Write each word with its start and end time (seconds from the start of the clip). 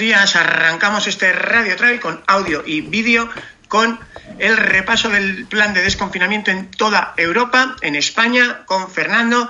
Días, 0.00 0.34
arrancamos 0.34 1.06
este 1.06 1.30
Radio 1.32 1.76
Trail 1.76 2.00
con 2.00 2.22
audio 2.26 2.64
y 2.66 2.80
vídeo 2.80 3.28
con 3.68 4.00
el 4.38 4.56
repaso 4.56 5.10
del 5.10 5.44
plan 5.46 5.74
de 5.74 5.82
desconfinamiento 5.82 6.50
en 6.50 6.70
toda 6.70 7.12
Europa, 7.18 7.76
en 7.82 7.94
España, 7.96 8.62
con 8.64 8.90
Fernando 8.90 9.48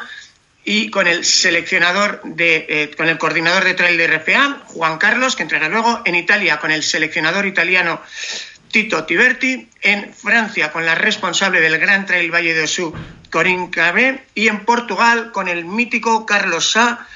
y 0.64 0.90
con 0.90 1.06
el 1.06 1.24
seleccionador 1.24 2.20
de, 2.24 2.66
eh, 2.68 2.90
con 2.96 3.08
el 3.08 3.16
coordinador 3.16 3.62
de 3.62 3.74
trail 3.74 3.96
de 3.96 4.08
RFA, 4.08 4.62
Juan 4.66 4.98
Carlos, 4.98 5.36
que 5.36 5.44
entrará 5.44 5.68
luego, 5.68 6.02
en 6.04 6.16
Italia 6.16 6.58
con 6.58 6.72
el 6.72 6.82
seleccionador 6.82 7.46
italiano 7.46 8.02
Tito 8.72 9.04
Tiberti, 9.04 9.68
en 9.80 10.12
Francia 10.12 10.72
con 10.72 10.84
la 10.84 10.96
responsable 10.96 11.60
del 11.60 11.78
Gran 11.78 12.06
Trail 12.06 12.34
Valle 12.34 12.54
de 12.54 12.64
Osú, 12.64 12.92
Corinne 13.30 13.70
Cabé, 13.70 14.24
y 14.34 14.48
en 14.48 14.64
Portugal 14.64 15.30
con 15.30 15.46
el 15.46 15.64
mítico 15.64 16.26
Carlos 16.26 16.72
Sá, 16.72 17.06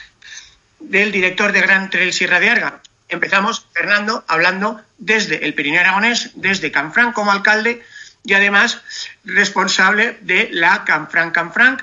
del 0.78 1.10
director 1.10 1.50
de 1.50 1.62
Gran 1.62 1.90
Trail 1.90 2.12
Sierra 2.12 2.38
de 2.38 2.50
Arga. 2.50 2.80
Empezamos, 3.08 3.66
Fernando, 3.72 4.24
hablando 4.26 4.80
desde 4.98 5.44
el 5.44 5.54
Pirineo 5.54 5.80
Aragonés, 5.80 6.30
desde 6.34 6.72
Canfranc 6.72 7.14
como 7.14 7.32
alcalde 7.32 7.82
y 8.24 8.32
además 8.32 8.80
responsable 9.24 10.18
de 10.22 10.48
la 10.52 10.84
Canfranc 10.84 11.34
Canfranc 11.34 11.82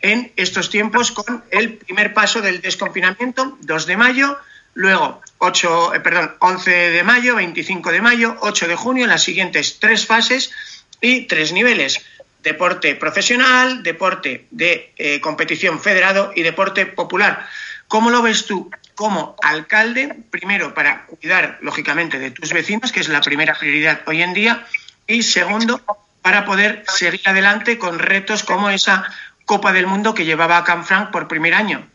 en 0.00 0.32
estos 0.36 0.70
tiempos 0.70 1.10
con 1.12 1.44
el 1.50 1.74
primer 1.74 2.14
paso 2.14 2.40
del 2.40 2.60
desconfinamiento, 2.60 3.58
2 3.60 3.86
de 3.86 3.96
mayo, 3.96 4.38
luego 4.74 5.20
8, 5.38 5.94
eh, 5.94 6.00
perdón, 6.00 6.36
11 6.38 6.70
de 6.70 7.02
mayo, 7.02 7.36
25 7.36 7.90
de 7.92 8.00
mayo, 8.00 8.36
8 8.40 8.68
de 8.68 8.76
junio, 8.76 9.06
las 9.06 9.22
siguientes 9.22 9.78
tres 9.78 10.06
fases 10.06 10.52
y 11.00 11.26
tres 11.26 11.52
niveles. 11.52 12.04
Deporte 12.42 12.94
profesional, 12.94 13.82
deporte 13.82 14.46
de 14.50 14.94
eh, 14.96 15.20
competición 15.20 15.80
federado 15.80 16.32
y 16.34 16.42
deporte 16.42 16.86
popular. 16.86 17.46
¿Cómo 17.88 18.10
lo 18.10 18.22
ves 18.22 18.46
tú 18.46 18.70
como 19.00 19.34
alcalde? 19.42 20.14
Primero, 20.30 20.74
para 20.74 21.06
cuidar, 21.06 21.56
lógicamente, 21.62 22.18
de 22.18 22.32
tus 22.32 22.52
vecinos, 22.52 22.92
que 22.92 23.00
es 23.00 23.08
la 23.08 23.22
primera 23.22 23.54
prioridad 23.58 24.02
hoy 24.06 24.20
en 24.22 24.34
día, 24.34 24.66
y 25.06 25.22
segundo, 25.22 25.80
para 26.20 26.44
poder 26.44 26.84
seguir 26.86 27.22
adelante 27.24 27.78
con 27.78 27.98
retos 27.98 28.44
como 28.44 28.68
esa 28.68 29.10
Copa 29.46 29.72
del 29.72 29.86
Mundo 29.86 30.12
que 30.12 30.26
llevaba 30.26 30.58
a 30.58 30.64
Canfranc 30.64 31.10
por 31.10 31.28
primer 31.28 31.54
año. 31.54 31.88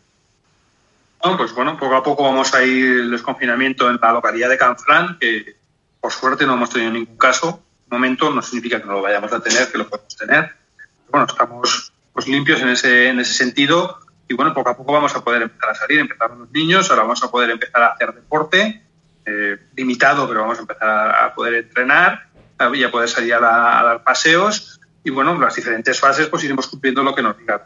pues 1.37 1.53
bueno, 1.53 1.77
poco 1.77 1.95
a 1.95 2.01
poco 2.01 2.23
vamos 2.23 2.51
a 2.55 2.63
ir 2.63 3.07
desconfinamiento 3.11 3.87
en 3.87 3.99
la 4.01 4.11
localidad 4.11 4.49
de 4.49 4.57
Canfranc, 4.57 5.19
que 5.19 5.57
por 6.01 6.11
suerte 6.11 6.47
no 6.47 6.55
hemos 6.55 6.71
tenido 6.71 6.91
ningún 6.91 7.17
caso. 7.17 7.61
De 7.87 7.95
momento 7.95 8.31
no 8.31 8.41
significa 8.41 8.81
que 8.81 8.87
no 8.87 8.93
lo 8.93 9.03
vayamos 9.03 9.31
a 9.31 9.39
tener, 9.43 9.71
que 9.71 9.77
lo 9.77 9.87
podemos 9.87 10.17
tener. 10.17 10.55
Bueno, 11.11 11.27
estamos 11.29 11.93
pues, 12.13 12.27
limpios 12.27 12.61
en 12.61 12.69
ese, 12.69 13.09
en 13.09 13.19
ese 13.19 13.35
sentido 13.35 13.99
y 14.27 14.33
bueno, 14.33 14.53
poco 14.53 14.69
a 14.69 14.77
poco 14.77 14.93
vamos 14.93 15.15
a 15.15 15.23
poder 15.23 15.43
empezar 15.43 15.69
a 15.69 15.75
salir, 15.75 15.99
empezar 15.99 16.31
los 16.31 16.49
niños, 16.51 16.89
ahora 16.89 17.03
vamos 17.03 17.23
a 17.23 17.29
poder 17.29 17.51
empezar 17.51 17.83
a 17.83 17.87
hacer 17.87 18.13
deporte, 18.13 18.83
eh, 19.25 19.57
limitado, 19.75 20.27
pero 20.27 20.41
vamos 20.41 20.57
a 20.57 20.61
empezar 20.61 21.23
a, 21.23 21.33
poder 21.35 21.55
entrenar 21.55 22.27
y 22.73 22.83
a 22.83 22.91
poder 22.91 23.09
salir 23.09 23.33
a, 23.35 23.39
dar 23.39 24.03
paseos 24.03 24.79
y 25.03 25.11
bueno, 25.11 25.39
las 25.39 25.55
diferentes 25.55 25.99
fases 25.99 26.27
pues 26.27 26.43
iremos 26.43 26.67
cumpliendo 26.67 27.03
lo 27.03 27.13
que 27.13 27.21
nos 27.21 27.37
diga 27.37 27.61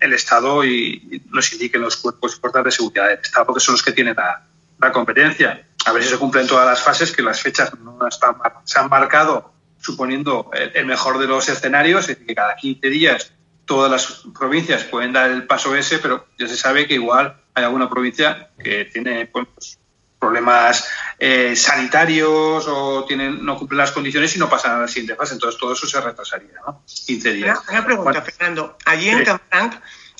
el 0.00 0.12
Estado 0.12 0.64
y, 0.64 1.22
nos 1.30 1.52
indiquen 1.52 1.80
los 1.80 1.96
cuerpos 1.96 2.36
y 2.36 2.40
fuerzas 2.40 2.64
de 2.64 2.70
seguridad 2.70 3.08
del 3.08 3.18
Estado, 3.18 3.54
que 3.54 3.60
son 3.60 3.74
los 3.74 3.82
que 3.82 3.92
tienen 3.92 4.16
la, 4.16 4.92
competencia. 4.92 5.66
A 5.86 5.92
ver 5.92 6.02
si 6.02 6.10
se 6.10 6.18
cumplen 6.18 6.46
todas 6.46 6.66
las 6.66 6.82
fases, 6.82 7.12
que 7.12 7.22
las 7.22 7.40
fechas 7.40 7.72
no 7.80 8.06
están, 8.06 8.36
se 8.64 8.78
han 8.78 8.88
marcado 8.88 9.52
suponiendo 9.80 10.50
el, 10.52 10.72
el 10.74 10.86
mejor 10.86 11.18
de 11.18 11.26
los 11.26 11.48
escenarios, 11.48 12.02
es 12.02 12.08
decir, 12.08 12.26
que 12.26 12.34
cada 12.34 12.56
15 12.56 12.88
días 12.90 13.32
todas 13.68 13.90
las 13.90 14.22
provincias 14.36 14.82
pueden 14.84 15.12
dar 15.12 15.30
el 15.30 15.46
paso 15.46 15.76
ese, 15.76 15.98
pero 15.98 16.26
ya 16.38 16.48
se 16.48 16.56
sabe 16.56 16.88
que 16.88 16.94
igual 16.94 17.36
hay 17.54 17.64
alguna 17.64 17.88
provincia 17.88 18.48
que 18.58 18.86
tiene 18.86 19.26
pues, 19.26 19.78
problemas 20.18 20.88
eh, 21.18 21.54
sanitarios 21.54 22.66
o 22.66 23.04
tienen, 23.04 23.44
no 23.44 23.56
cumplen 23.58 23.78
las 23.78 23.92
condiciones 23.92 24.34
y 24.34 24.38
no 24.38 24.48
pasan 24.48 24.76
a 24.76 24.78
la 24.80 24.88
siguiente 24.88 25.14
fase. 25.14 25.34
Entonces 25.34 25.60
todo 25.60 25.74
eso 25.74 25.86
se 25.86 26.00
retrasaría, 26.00 26.54
¿no? 26.66 26.82
15 27.06 27.32
días. 27.34 27.58
Una, 27.68 27.84
pregunta, 27.84 28.22
Fernando. 28.22 28.78
Allí 28.86 29.10
en 29.10 29.22
Canfranc, 29.22 29.74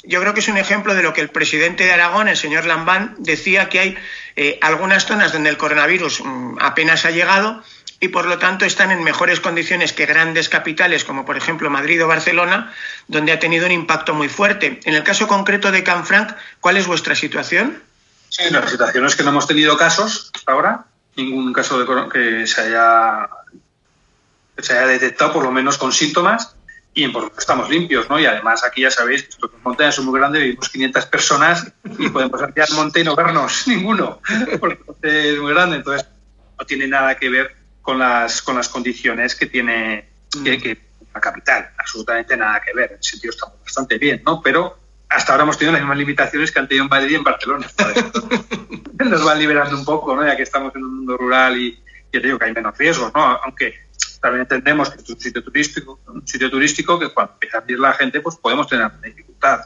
yo 0.04 0.20
creo 0.20 0.34
que 0.34 0.41
es 0.41 0.48
un 0.48 0.59
ejemplo 0.59 0.94
de 0.94 1.03
lo 1.03 1.15
que 1.15 1.22
el 1.22 1.30
presidente 1.30 1.84
de 1.84 1.92
Aragón, 1.92 2.28
el 2.28 2.36
señor 2.36 2.66
Lambán, 2.66 3.16
decía 3.19 3.70
que 3.70 3.80
hay 3.80 3.98
eh, 4.36 4.59
algunas 4.60 5.06
zonas 5.06 5.32
donde 5.32 5.48
el 5.48 5.56
coronavirus 5.56 6.22
mm, 6.22 6.59
apenas 6.60 7.06
ha 7.06 7.10
llegado 7.10 7.62
y 8.00 8.09
por 8.09 8.26
lo 8.26 8.38
tanto 8.38 8.64
están 8.64 8.91
en 8.91 9.03
mejores 9.03 9.41
condiciones 9.41 9.92
que 9.92 10.06
grandes 10.06 10.48
capitales 10.48 11.04
como 11.04 11.25
por 11.25 11.36
ejemplo 11.36 11.69
Madrid 11.70 12.04
o 12.04 12.09
Barcelona, 12.09 12.72
donde 13.09 13.32
ha 13.32 13.38
tenido 13.38 13.66
un 13.66 13.72
impacto 13.72 14.14
muy 14.14 14.28
fuerte. 14.28 14.81
En 14.84 14.94
el 14.94 15.03
caso 15.03 15.26
concreto 15.26 15.72
de 15.72 15.82
Canfranc, 15.82 16.32
¿cuál 16.60 16.76
es 16.76 16.86
vuestra 16.86 17.14
situación? 17.14 17.82
Sí, 18.28 18.44
la 18.50 18.66
situación 18.69 19.06
es 19.06 19.16
que 19.16 19.22
no 19.22 19.31
hemos 19.31 19.47
tenido 19.47 19.76
casos 19.76 20.31
hasta 20.34 20.53
ahora, 20.53 20.84
ningún 21.16 21.53
caso 21.53 21.78
de 21.78 22.09
que 22.10 22.47
se 22.47 22.60
haya, 22.60 23.28
se 24.59 24.72
haya 24.75 24.86
detectado, 24.86 25.32
por 25.32 25.44
lo 25.44 25.50
menos 25.50 25.78
con 25.78 25.92
síntomas, 25.92 26.54
y 26.94 27.04
en 27.04 27.12
por 27.12 27.32
estamos 27.36 27.69
limpios, 27.70 28.09
¿no? 28.09 28.19
Y 28.19 28.26
además 28.26 28.65
aquí 28.65 28.82
ya 28.82 28.91
sabéis 28.91 29.22
que 29.22 29.28
estos 29.30 29.50
montañas 29.65 29.94
son 29.94 30.06
muy 30.06 30.19
grandes, 30.19 30.42
vivimos 30.42 30.69
500 30.69 31.06
personas 31.06 31.72
y 31.98 32.09
podemos 32.09 32.41
ir 32.54 32.62
al 32.62 32.75
monte 32.75 33.00
y 33.00 33.04
no 33.04 33.16
vernos 33.16 33.65
ninguno, 33.66 34.20
porque 34.60 34.82
es 35.03 35.38
muy 35.38 35.53
grande, 35.53 35.76
entonces 35.76 36.06
no 36.59 36.66
tiene 36.66 36.86
nada 36.86 37.16
que 37.16 37.28
ver 37.30 37.58
con 37.88 37.99
las, 37.99 38.43
con 38.43 38.54
las 38.54 38.69
condiciones 38.69 39.34
que 39.34 39.47
tiene 39.47 40.10
que, 40.31 40.78
la 41.15 41.22
capital. 41.22 41.71
Absolutamente 41.78 42.37
nada 42.37 42.60
que 42.60 42.75
ver. 42.75 42.93
En 42.93 42.99
ese 42.99 43.12
sentido 43.12 43.31
estamos 43.31 43.62
bastante 43.65 43.97
bien, 43.97 44.21
¿no? 44.26 44.43
Pero 44.43 44.78
hasta 45.09 45.32
ahora 45.32 45.44
hemos 45.44 45.56
tenido 45.56 45.72
las 45.72 45.81
mismas 45.81 45.97
limitaciones 45.97 46.53
que 46.53 46.59
han 46.59 46.69
tenido 46.69 46.84
en 46.84 46.91
Madrid 46.91 47.12
y 47.12 47.15
en 47.15 47.25
Barcelona. 47.25 47.66
Nos 48.98 49.25
van 49.25 49.38
liberando 49.38 49.75
un 49.75 49.87
poco, 49.87 50.15
¿no? 50.15 50.27
Ya 50.27 50.37
que 50.37 50.43
estamos 50.43 50.77
en 50.77 50.84
un 50.84 50.97
mundo 50.97 51.16
rural 51.16 51.56
y 51.56 51.82
te 52.12 52.21
digo 52.21 52.38
que 52.38 52.44
hay 52.44 52.53
menos 52.53 52.77
riesgos, 52.77 53.10
¿no? 53.15 53.22
Aunque 53.22 53.88
también 54.21 54.43
entendemos 54.43 54.91
que 54.91 55.00
es 55.00 55.09
un 55.09 55.19
sitio 55.19 55.43
turístico, 55.43 55.98
un 56.09 56.28
sitio 56.28 56.50
turístico 56.50 56.98
que 56.98 57.09
cuando 57.09 57.32
empieza 57.32 57.60
a 57.60 57.65
ir 57.66 57.78
la 57.78 57.94
gente, 57.94 58.21
pues 58.21 58.37
podemos 58.37 58.69
tener 58.69 59.00
dificultad. 59.00 59.60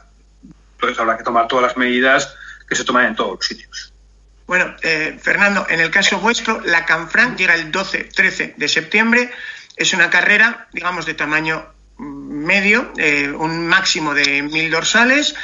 Entonces 0.75 0.97
habrá 0.97 1.17
que 1.17 1.25
tomar 1.25 1.49
todas 1.49 1.63
las 1.63 1.75
medidas 1.75 2.33
que 2.69 2.75
se 2.75 2.85
toman 2.85 3.07
en 3.07 3.15
todos 3.17 3.35
los 3.35 3.45
sitios. 3.45 3.92
Bueno, 4.45 4.75
eh, 4.81 5.17
Fernando, 5.21 5.65
en 5.69 5.79
el 5.79 5.89
caso 5.89 6.19
vuestro, 6.19 6.61
la 6.61 6.85
Canfranc 6.85 7.37
llega 7.37 7.55
el 7.55 7.71
12-13 7.71 8.55
de 8.55 8.67
septiembre. 8.67 9.31
Es 9.75 9.93
una 9.93 10.09
carrera, 10.09 10.67
digamos, 10.73 11.05
de 11.05 11.13
tamaño 11.13 11.65
medio, 11.97 12.91
eh, 12.97 13.29
un 13.29 13.65
máximo 13.67 14.13
de 14.13 14.41
mil 14.41 14.69
dorsales. 14.69 15.35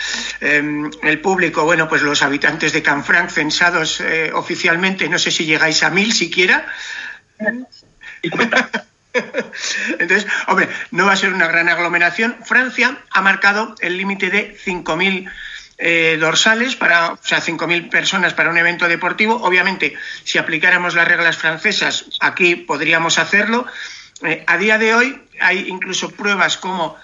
Eh, 0.41 0.61
el 1.03 1.21
público, 1.21 1.63
bueno, 1.63 1.87
pues 1.87 2.01
los 2.01 2.21
habitantes 2.21 2.73
de 2.73 2.83
Canfranc 2.83 3.29
censados 3.29 4.03
oficialmente, 4.33 5.07
no 5.07 5.17
sé 5.17 5.31
si 5.31 5.45
llegáis 5.45 5.83
a 5.83 5.89
mil 5.89 6.11
siquiera. 6.11 6.67
Entonces, 9.99 10.27
hombre, 10.47 10.69
no 10.91 11.05
va 11.05 11.13
a 11.13 11.17
ser 11.17 11.33
una 11.33 11.47
gran 11.47 11.69
aglomeración. 11.69 12.37
Francia 12.43 12.97
ha 13.11 13.21
marcado 13.21 13.75
el 13.79 13.97
límite 13.97 14.29
de 14.29 14.57
5.000 14.57 15.31
eh, 15.81 16.17
dorsales 16.19 16.75
para, 16.75 17.13
o 17.13 17.19
sea, 17.21 17.39
5.000 17.39 17.89
personas 17.89 18.33
para 18.33 18.49
un 18.49 18.57
evento 18.57 18.89
deportivo. 18.89 19.41
Obviamente, 19.41 19.95
si 20.25 20.37
aplicáramos 20.37 20.93
las 20.93 21.07
reglas 21.07 21.37
francesas, 21.37 22.05
aquí 22.19 22.55
podríamos 22.57 23.17
hacerlo. 23.17 23.65
Eh, 24.21 24.43
a 24.45 24.57
día 24.57 24.77
de 24.77 24.93
hoy 24.93 25.21
hay 25.39 25.69
incluso 25.69 26.11
pruebas 26.11 26.57
como 26.57 26.97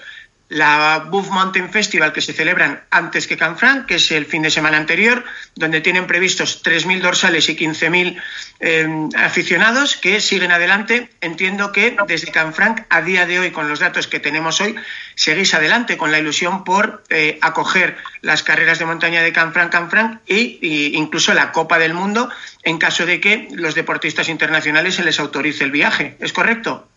la 0.50 1.08
Buff 1.10 1.30
Mountain 1.30 1.72
Festival 1.72 2.14
que 2.14 2.22
se 2.22 2.34
celebran 2.34 2.84
antes 2.92 3.26
que 3.26 3.38
Canfranc, 3.38 3.88
que 3.88 3.96
es 3.96 4.12
el 4.12 4.26
fin 4.26 4.44
de 4.44 4.52
semana 4.52 4.78
anterior, 4.78 5.24
donde 5.56 5.82
tienen 5.82 6.06
previstos 6.06 6.64
3.000 6.64 7.02
dorsales 7.02 7.50
y 7.50 7.56
15.000 7.58 8.22
eh, 8.60 9.10
aficionados 9.18 9.96
que 9.96 10.22
siguen 10.22 10.52
adelante. 10.52 11.10
Entiendo 11.22 11.72
que 11.72 11.98
desde 12.08 12.32
Canfranc, 12.32 12.82
a 12.90 13.02
día 13.02 13.26
de 13.26 13.40
hoy, 13.40 13.52
con 13.52 13.70
los 13.70 13.80
datos 13.80 14.08
que 14.08 14.20
tenemos 14.20 14.62
hoy, 14.62 14.76
seguís 15.16 15.54
adelante 15.54 15.98
con 15.98 16.12
la 16.12 16.20
ilusión 16.20 16.64
por 16.64 17.04
eh, 17.10 17.40
acoger 17.42 17.98
las 18.22 18.44
carreras 18.44 18.78
de 18.78 18.86
montaña 18.86 19.22
de 19.22 19.34
Canfranc, 19.34 19.72
Canfranc 19.72 20.22
e 20.28 20.60
incluso 20.94 21.34
la 21.34 21.52
Copa 21.52 21.80
del 21.80 21.94
Mundo 21.94 22.30
en 22.64 22.78
caso 22.78 23.06
de 23.06 23.20
que 23.20 23.48
los 23.52 23.76
deportistas 23.76 24.30
internacionales 24.30 24.96
se 24.96 25.04
les 25.04 25.20
autorice 25.20 25.64
el 25.64 25.72
viaje. 25.72 26.18
¿Es 26.20 26.34
correcto? 26.34 26.88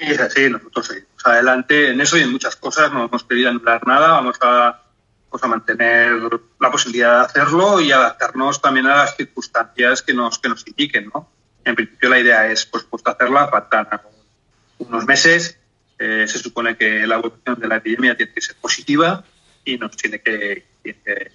Es 0.00 0.20
así, 0.20 0.48
nosotros 0.48 0.86
seguimos 0.86 1.26
adelante 1.26 1.90
en 1.90 2.00
eso 2.00 2.16
y 2.16 2.22
en 2.22 2.32
muchas 2.32 2.56
cosas, 2.56 2.92
no 2.92 3.04
hemos 3.04 3.24
querido 3.24 3.50
anular 3.50 3.86
nada, 3.86 4.08
vamos 4.08 4.36
a, 4.40 4.82
pues, 5.28 5.42
a 5.42 5.46
mantener 5.46 6.12
la 6.58 6.70
posibilidad 6.70 7.18
de 7.18 7.24
hacerlo 7.26 7.80
y 7.80 7.92
adaptarnos 7.92 8.60
también 8.62 8.86
a 8.86 8.96
las 8.96 9.16
circunstancias 9.16 10.02
que 10.02 10.14
nos, 10.14 10.38
que 10.38 10.48
nos 10.48 10.66
indiquen, 10.66 11.10
¿no? 11.14 11.28
En 11.64 11.74
principio 11.74 12.08
la 12.08 12.18
idea 12.18 12.50
es, 12.50 12.64
pues, 12.64 12.84
pues 12.84 13.02
hacerla, 13.04 13.48
faltan 13.48 13.88
unos 14.78 15.06
meses, 15.06 15.58
eh, 15.98 16.24
se 16.26 16.38
supone 16.38 16.76
que 16.76 17.06
la 17.06 17.16
evolución 17.16 17.60
de 17.60 17.68
la 17.68 17.76
epidemia 17.76 18.16
tiene 18.16 18.32
que 18.32 18.40
ser 18.40 18.56
positiva 18.56 19.22
y 19.64 19.76
nos 19.76 19.94
tiene 19.96 20.22
que, 20.22 20.66
tiene 20.82 20.98
que 21.04 21.32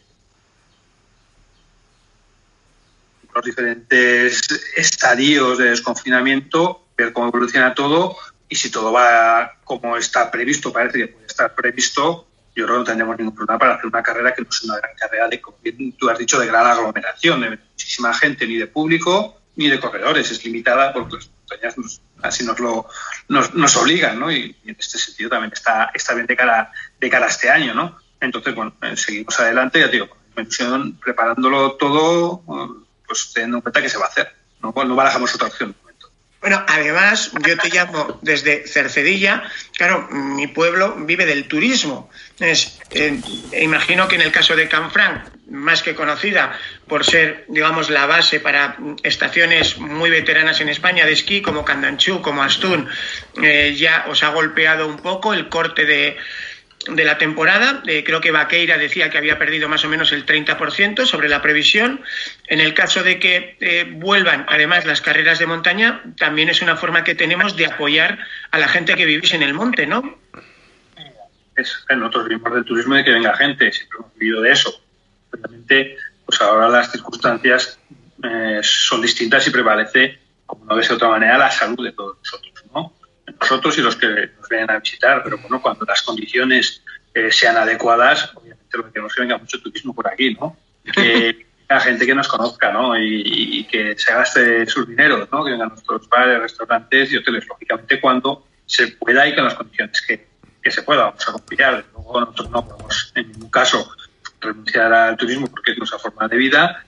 los 3.36 3.46
diferentes 3.46 4.50
estadios 4.76 5.58
de 5.58 5.72
desconfinamiento, 5.72 6.88
ver 6.98 7.12
cómo 7.12 7.28
evoluciona 7.28 7.76
todo 7.76 8.16
y 8.48 8.56
si 8.56 8.70
todo 8.70 8.92
va 8.92 9.58
como 9.64 9.98
está 9.98 10.30
previsto, 10.30 10.72
parece 10.72 11.00
que 11.00 11.08
puede 11.08 11.26
estar 11.26 11.56
previsto, 11.56 12.28
yo 12.56 12.66
creo 12.66 12.76
que 12.76 12.80
no 12.80 12.84
tendremos 12.86 13.18
ningún 13.18 13.36
problema 13.36 13.60
para 13.60 13.74
hacer 13.76 13.88
una 13.88 14.02
carrera 14.02 14.34
que 14.34 14.42
no 14.42 14.50
es 14.50 14.64
una 14.64 14.78
gran 14.78 14.96
carrera 14.96 15.28
de, 15.28 15.42
tú 15.98 16.10
has 16.10 16.18
dicho, 16.18 16.40
de 16.40 16.48
gran 16.48 16.66
aglomeración, 16.66 17.42
de 17.42 17.50
muchísima 17.50 18.14
gente, 18.14 18.48
ni 18.48 18.56
de 18.56 18.68
público 18.68 19.42
ni 19.58 19.70
de 19.70 19.80
corredores. 19.80 20.32
Es 20.32 20.44
limitada 20.44 20.94
porque 20.94 21.16
las 21.16 21.30
montañas 21.30 22.00
así 22.22 22.46
nos 22.46 22.60
lo 22.60 22.88
nos, 23.28 23.76
obligan, 23.78 24.20
¿no? 24.20 24.32
Y, 24.32 24.56
en 24.66 24.76
este 24.78 24.98
sentido 24.98 25.30
también 25.30 25.52
está, 25.54 25.92
está 25.94 26.14
bien 26.14 26.28
de 26.28 26.36
cara, 26.36 26.72
de 27.00 27.10
cara 27.10 27.26
a 27.26 27.30
este 27.30 27.50
año, 27.50 27.74
¿no? 27.74 27.98
Entonces, 28.20 28.56
bueno, 28.56 28.74
eh, 28.82 28.96
seguimos 28.98 29.40
adelante, 29.40 29.80
ya 29.80 29.88
digo, 29.88 30.10
con 30.34 31.00
preparándolo 31.00 31.74
todo, 31.74 32.44
pues 33.08 33.32
teniendo 33.34 33.58
en 33.58 33.62
cuenta 33.62 33.82
que 33.82 33.90
se 33.90 33.98
va 33.98 34.06
a 34.06 34.10
hacer. 34.10 34.34
No, 34.62 34.74
no 34.84 34.96
barajamos 34.96 35.34
otra 35.36 35.48
opción. 35.48 35.76
Bueno, 36.46 36.64
además, 36.68 37.32
yo 37.44 37.58
te 37.58 37.70
llamo 37.70 38.20
desde 38.22 38.68
Cercedilla. 38.68 39.42
Claro, 39.76 40.08
mi 40.12 40.46
pueblo 40.46 40.96
vive 40.96 41.26
del 41.26 41.48
turismo. 41.48 42.12
Eh, 42.40 43.20
imagino 43.64 44.08
que 44.08 44.14
en 44.14 44.22
el 44.22 44.32
caso 44.32 44.56
de 44.56 44.68
Canfranc, 44.68 45.24
más 45.50 45.82
que 45.82 45.96
conocida 45.96 46.56
por 46.88 47.04
ser, 47.04 47.46
digamos, 47.48 47.90
la 47.90 48.06
base 48.06 48.40
para 48.40 48.78
estaciones 49.02 49.80
muy 49.80 50.12
veteranas 50.12 50.62
en 50.62 50.70
España 50.70 51.08
de 51.08 51.14
esquí, 51.14 51.42
como 51.42 51.66
Candanchú, 51.66 52.22
como 52.22 52.44
Astún, 52.44 52.88
eh, 53.42 53.74
ya 53.76 54.06
os 54.08 54.22
ha 54.22 54.30
golpeado 54.30 54.88
un 54.88 54.98
poco 54.98 55.34
el 55.34 55.50
corte 55.50 55.86
de, 55.86 56.16
de 56.88 57.06
la 57.06 57.18
temporada. 57.18 57.82
Eh, 57.88 58.04
creo 58.04 58.22
que 58.22 58.32
Vaqueira 58.32 58.78
decía 58.78 59.10
que 59.10 59.18
había 59.18 59.40
perdido 59.40 59.68
más 59.68 59.84
o 59.86 59.90
menos 59.90 60.12
el 60.12 60.26
30% 60.26 61.06
sobre 61.06 61.30
la 61.30 61.42
previsión. 61.42 62.02
En 62.48 62.60
el 62.60 62.74
caso 62.74 63.04
de 63.04 63.20
que 63.20 63.58
eh, 63.60 63.90
vuelvan, 63.92 64.46
además, 64.48 64.86
las 64.86 65.02
carreras 65.02 65.40
de 65.40 65.46
montaña, 65.46 66.04
también 66.18 66.50
es 66.50 66.62
una 66.62 66.76
forma 66.76 67.04
que 67.04 67.16
tenemos 67.16 67.56
de 67.56 67.66
apoyar 67.66 68.20
a 68.52 68.60
la 68.60 68.68
gente 68.68 68.96
que 68.96 69.06
vivís 69.06 69.34
en 69.34 69.44
el 69.44 69.54
monte, 69.54 69.88
¿no? 69.88 70.20
Es, 71.56 71.86
nosotros 71.90 72.28
vivimos 72.28 72.54
del 72.54 72.66
turismo 72.66 72.96
de 72.96 73.04
que 73.04 73.12
venga 73.12 73.36
gente, 73.36 73.72
siempre 73.72 74.00
hemos 74.00 74.14
vivido 74.16 74.42
de 74.42 74.52
eso. 74.52 74.82
Realmente, 75.32 75.98
pues 76.26 76.42
ahora 76.42 76.68
las 76.70 76.92
circunstancias 76.92 77.80
eh, 78.24 78.60
son 78.62 79.02
distintas 79.02 79.48
y 79.48 79.52
prevalece, 79.52 80.20
como 80.46 80.66
no 80.66 80.76
ves 80.76 80.90
de 80.90 80.96
otra 80.96 81.10
manera, 81.10 81.38
la 81.38 81.52
salud 81.52 81.84
de 81.84 81.94
todos 81.94 82.18
nosotros, 82.18 82.54
¿no? 82.54 82.55
Nosotros 83.40 83.78
y 83.78 83.82
los 83.82 83.96
que 83.96 84.08
nos 84.38 84.50
vienen 84.50 84.72
a 84.72 84.80
visitar, 84.80 85.24
pero 85.24 85.38
bueno, 85.38 85.62
cuando 85.62 85.86
las 85.86 86.02
condiciones 86.02 86.84
eh, 87.14 87.32
sean 87.32 87.58
adecuadas, 87.58 88.32
obviamente 88.36 88.78
lo 88.78 88.86
que 88.86 88.92
queremos 88.92 89.12
es 89.12 89.16
que 89.16 89.22
venga 89.22 89.38
mucho 89.38 89.62
turismo 89.62 89.94
por 89.94 90.08
aquí, 90.08 90.34
¿no? 90.34 90.58
Que 90.94 91.46
la 91.70 91.80
gente 91.80 92.06
que 92.06 92.16
nos 92.16 92.28
conozca, 92.28 92.72
¿no? 92.72 92.98
Y, 92.98 93.66
que 93.66 93.98
se 93.98 94.14
gaste 94.14 94.66
sus 94.68 94.88
dineros, 94.88 95.28
¿no? 95.32 95.44
Que 95.44 95.52
vengan 95.52 95.70
nuestros 95.70 96.08
bares, 96.08 96.40
restaurantes 96.40 97.12
y 97.12 97.18
hoteles, 97.18 97.48
lógicamente 97.48 98.00
cuando 98.00 98.48
se 98.66 98.90
pueda 98.90 99.28
y 99.28 99.36
con 99.36 99.46
las 99.46 99.56
condiciones 99.56 100.02
que, 100.02 100.28
que 100.62 100.72
se 100.72 100.84
pueda. 100.84 101.06
Vamos 101.06 101.28
a 101.28 101.32
confiar, 101.32 101.86
luego 101.94 102.20
nosotros 102.20 102.50
no 102.52 102.68
podemos 102.68 103.12
en 103.16 103.32
ningún 103.32 103.50
caso 103.50 103.90
renunciar 104.40 104.94
al 104.94 105.18
turismo 105.18 105.48
porque 105.48 105.72
es 105.72 105.78
nuestra 105.78 106.00
forma 106.00 106.28
de 106.28 106.38
vida 106.38 106.86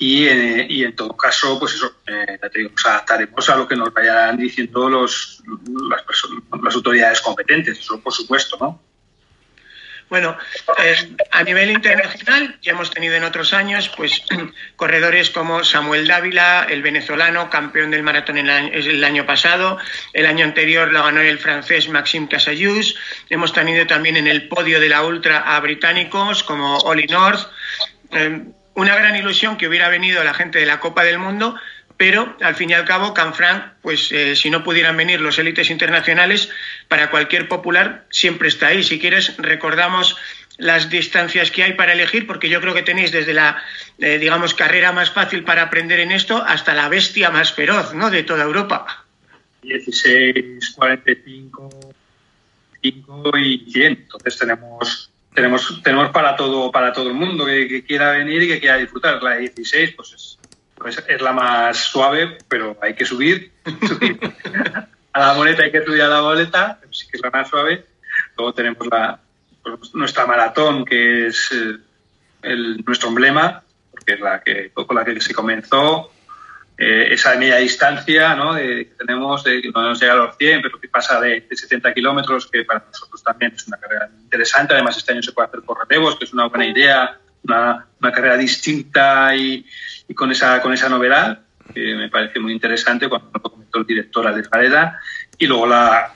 y, 0.00 0.26
eh, 0.26 0.66
y, 0.66 0.82
en 0.82 0.96
todo 0.96 1.14
caso, 1.14 1.58
pues 1.58 1.74
eso, 1.74 1.96
eh, 2.06 2.38
nos 2.72 2.86
adaptaremos 2.86 3.50
a 3.50 3.56
lo 3.56 3.68
que 3.68 3.76
nos 3.76 3.92
vayan 3.92 4.38
diciendo 4.38 4.88
los, 4.88 5.42
las, 5.90 6.02
las 6.62 6.74
autoridades 6.74 7.20
competentes, 7.20 7.78
eso 7.78 8.00
por 8.00 8.10
supuesto, 8.10 8.56
¿no? 8.58 8.80
Bueno, 10.08 10.38
eh, 10.78 11.16
a 11.30 11.44
nivel 11.44 11.70
internacional 11.70 12.58
ya 12.62 12.72
hemos 12.72 12.90
tenido 12.90 13.14
en 13.14 13.24
otros 13.24 13.52
años 13.52 13.90
pues 13.94 14.22
corredores 14.76 15.28
como 15.28 15.62
Samuel 15.64 16.08
Dávila, 16.08 16.66
el 16.68 16.80
venezolano, 16.80 17.50
campeón 17.50 17.90
del 17.90 18.02
maratón 18.02 18.38
el 18.38 18.48
año, 18.48 18.70
el 18.72 19.04
año 19.04 19.26
pasado. 19.26 19.76
El 20.14 20.24
año 20.24 20.46
anterior 20.46 20.90
lo 20.90 21.04
ganó 21.04 21.20
el 21.20 21.38
francés 21.38 21.90
Maxime 21.90 22.26
Casayus. 22.26 22.96
Hemos 23.28 23.52
tenido 23.52 23.86
también 23.86 24.16
en 24.16 24.26
el 24.26 24.48
podio 24.48 24.80
de 24.80 24.88
la 24.88 25.04
ultra 25.04 25.40
a 25.54 25.60
británicos 25.60 26.42
como 26.42 26.78
Oli 26.78 27.06
North 27.06 27.46
una 28.74 28.94
gran 28.96 29.16
ilusión 29.16 29.56
que 29.56 29.68
hubiera 29.68 29.88
venido 29.88 30.22
la 30.24 30.34
gente 30.34 30.58
de 30.58 30.66
la 30.66 30.80
Copa 30.80 31.04
del 31.04 31.18
Mundo, 31.18 31.56
pero 31.96 32.34
al 32.40 32.54
fin 32.54 32.70
y 32.70 32.72
al 32.72 32.86
cabo, 32.86 33.12
Canfranc, 33.12 33.74
pues 33.82 34.10
eh, 34.10 34.34
si 34.34 34.48
no 34.48 34.64
pudieran 34.64 34.96
venir 34.96 35.20
los 35.20 35.38
élites 35.38 35.68
internacionales, 35.68 36.48
para 36.88 37.10
cualquier 37.10 37.46
popular 37.46 38.06
siempre 38.10 38.48
está 38.48 38.68
ahí. 38.68 38.82
Si 38.82 38.98
quieres, 38.98 39.36
recordamos 39.36 40.16
las 40.56 40.88
distancias 40.88 41.50
que 41.50 41.62
hay 41.62 41.72
para 41.74 41.92
elegir, 41.92 42.26
porque 42.26 42.48
yo 42.48 42.60
creo 42.60 42.72
que 42.72 42.82
tenéis 42.82 43.12
desde 43.12 43.34
la, 43.34 43.62
eh, 43.98 44.18
digamos, 44.18 44.54
carrera 44.54 44.92
más 44.92 45.10
fácil 45.10 45.44
para 45.44 45.62
aprender 45.62 46.00
en 46.00 46.10
esto 46.12 46.42
hasta 46.42 46.74
la 46.74 46.88
bestia 46.88 47.30
más 47.30 47.52
feroz, 47.52 47.92
¿no?, 47.94 48.10
de 48.10 48.22
toda 48.22 48.44
Europa. 48.44 49.04
16, 49.62 50.70
45, 50.70 51.92
5 52.82 53.38
y 53.38 53.70
100. 53.70 53.86
Entonces 53.92 54.38
tenemos 54.38 55.09
tenemos, 55.34 55.80
tenemos 55.82 56.10
para 56.10 56.36
todo, 56.36 56.70
para 56.70 56.92
todo 56.92 57.08
el 57.08 57.14
mundo 57.14 57.46
que, 57.46 57.84
quiera 57.84 58.12
venir 58.12 58.42
y 58.42 58.48
que 58.48 58.60
quiera 58.60 58.76
disfrutar. 58.76 59.22
La 59.22 59.36
16, 59.36 59.94
pues 59.94 60.12
es, 60.12 60.38
pues 60.76 61.02
es 61.06 61.20
la 61.20 61.32
más 61.32 61.76
suave, 61.76 62.38
pero 62.48 62.76
hay 62.82 62.94
que 62.94 63.04
subir, 63.06 63.52
a 65.12 65.20
la 65.20 65.32
boleta 65.34 65.62
hay 65.62 65.72
que 65.72 65.84
subir 65.84 66.02
a 66.02 66.08
la 66.08 66.20
boleta, 66.20 66.78
pero 66.80 66.92
sí 66.92 67.06
que 67.08 67.16
es 67.16 67.22
la 67.22 67.30
más 67.30 67.48
suave. 67.48 67.86
Luego 68.36 68.54
tenemos 68.54 68.86
la, 68.86 69.20
pues, 69.62 69.94
nuestra 69.94 70.26
maratón, 70.26 70.84
que 70.84 71.26
es 71.26 71.50
eh, 71.52 71.76
el, 72.42 72.84
nuestro 72.84 73.08
emblema, 73.08 73.62
porque 73.90 74.14
es 74.14 74.20
la 74.20 74.40
que, 74.40 74.70
con 74.70 74.96
la 74.96 75.04
que 75.04 75.20
se 75.20 75.34
comenzó. 75.34 76.12
Eh, 76.82 77.12
esa 77.12 77.36
media 77.36 77.56
distancia 77.56 78.34
¿no? 78.34 78.54
de, 78.54 78.88
que 78.88 78.94
tenemos, 78.94 79.44
de 79.44 79.60
que 79.60 79.68
no 79.68 79.82
nos 79.82 80.00
llega 80.00 80.14
a 80.14 80.16
los 80.16 80.36
100, 80.38 80.62
pero 80.62 80.80
que 80.80 80.88
pasa 80.88 81.20
de, 81.20 81.46
70 81.50 81.92
kilómetros, 81.92 82.46
que 82.46 82.64
para 82.64 82.86
nosotros 82.86 83.22
también 83.22 83.52
es 83.54 83.68
una 83.68 83.76
carrera 83.76 84.08
interesante. 84.18 84.72
Además, 84.72 84.96
este 84.96 85.12
año 85.12 85.22
se 85.22 85.32
puede 85.32 85.48
hacer 85.48 85.60
por 85.60 85.86
relevos, 85.86 86.16
que 86.16 86.24
es 86.24 86.32
una 86.32 86.46
buena 86.46 86.64
idea, 86.64 87.18
una, 87.44 87.86
una 88.00 88.12
carrera 88.12 88.38
distinta 88.38 89.36
y, 89.36 89.66
y, 90.08 90.14
con, 90.14 90.32
esa, 90.32 90.62
con 90.62 90.72
esa 90.72 90.88
novedad, 90.88 91.42
que 91.74 91.94
me 91.94 92.08
parece 92.08 92.40
muy 92.40 92.54
interesante 92.54 93.10
cuando 93.10 93.30
lo 93.34 93.42
comentó 93.42 93.78
el 93.80 93.84
director 93.84 94.26
Alex 94.26 94.48
Vareda. 94.48 94.98
Y 95.36 95.46
luego 95.48 95.66
la 95.66 96.14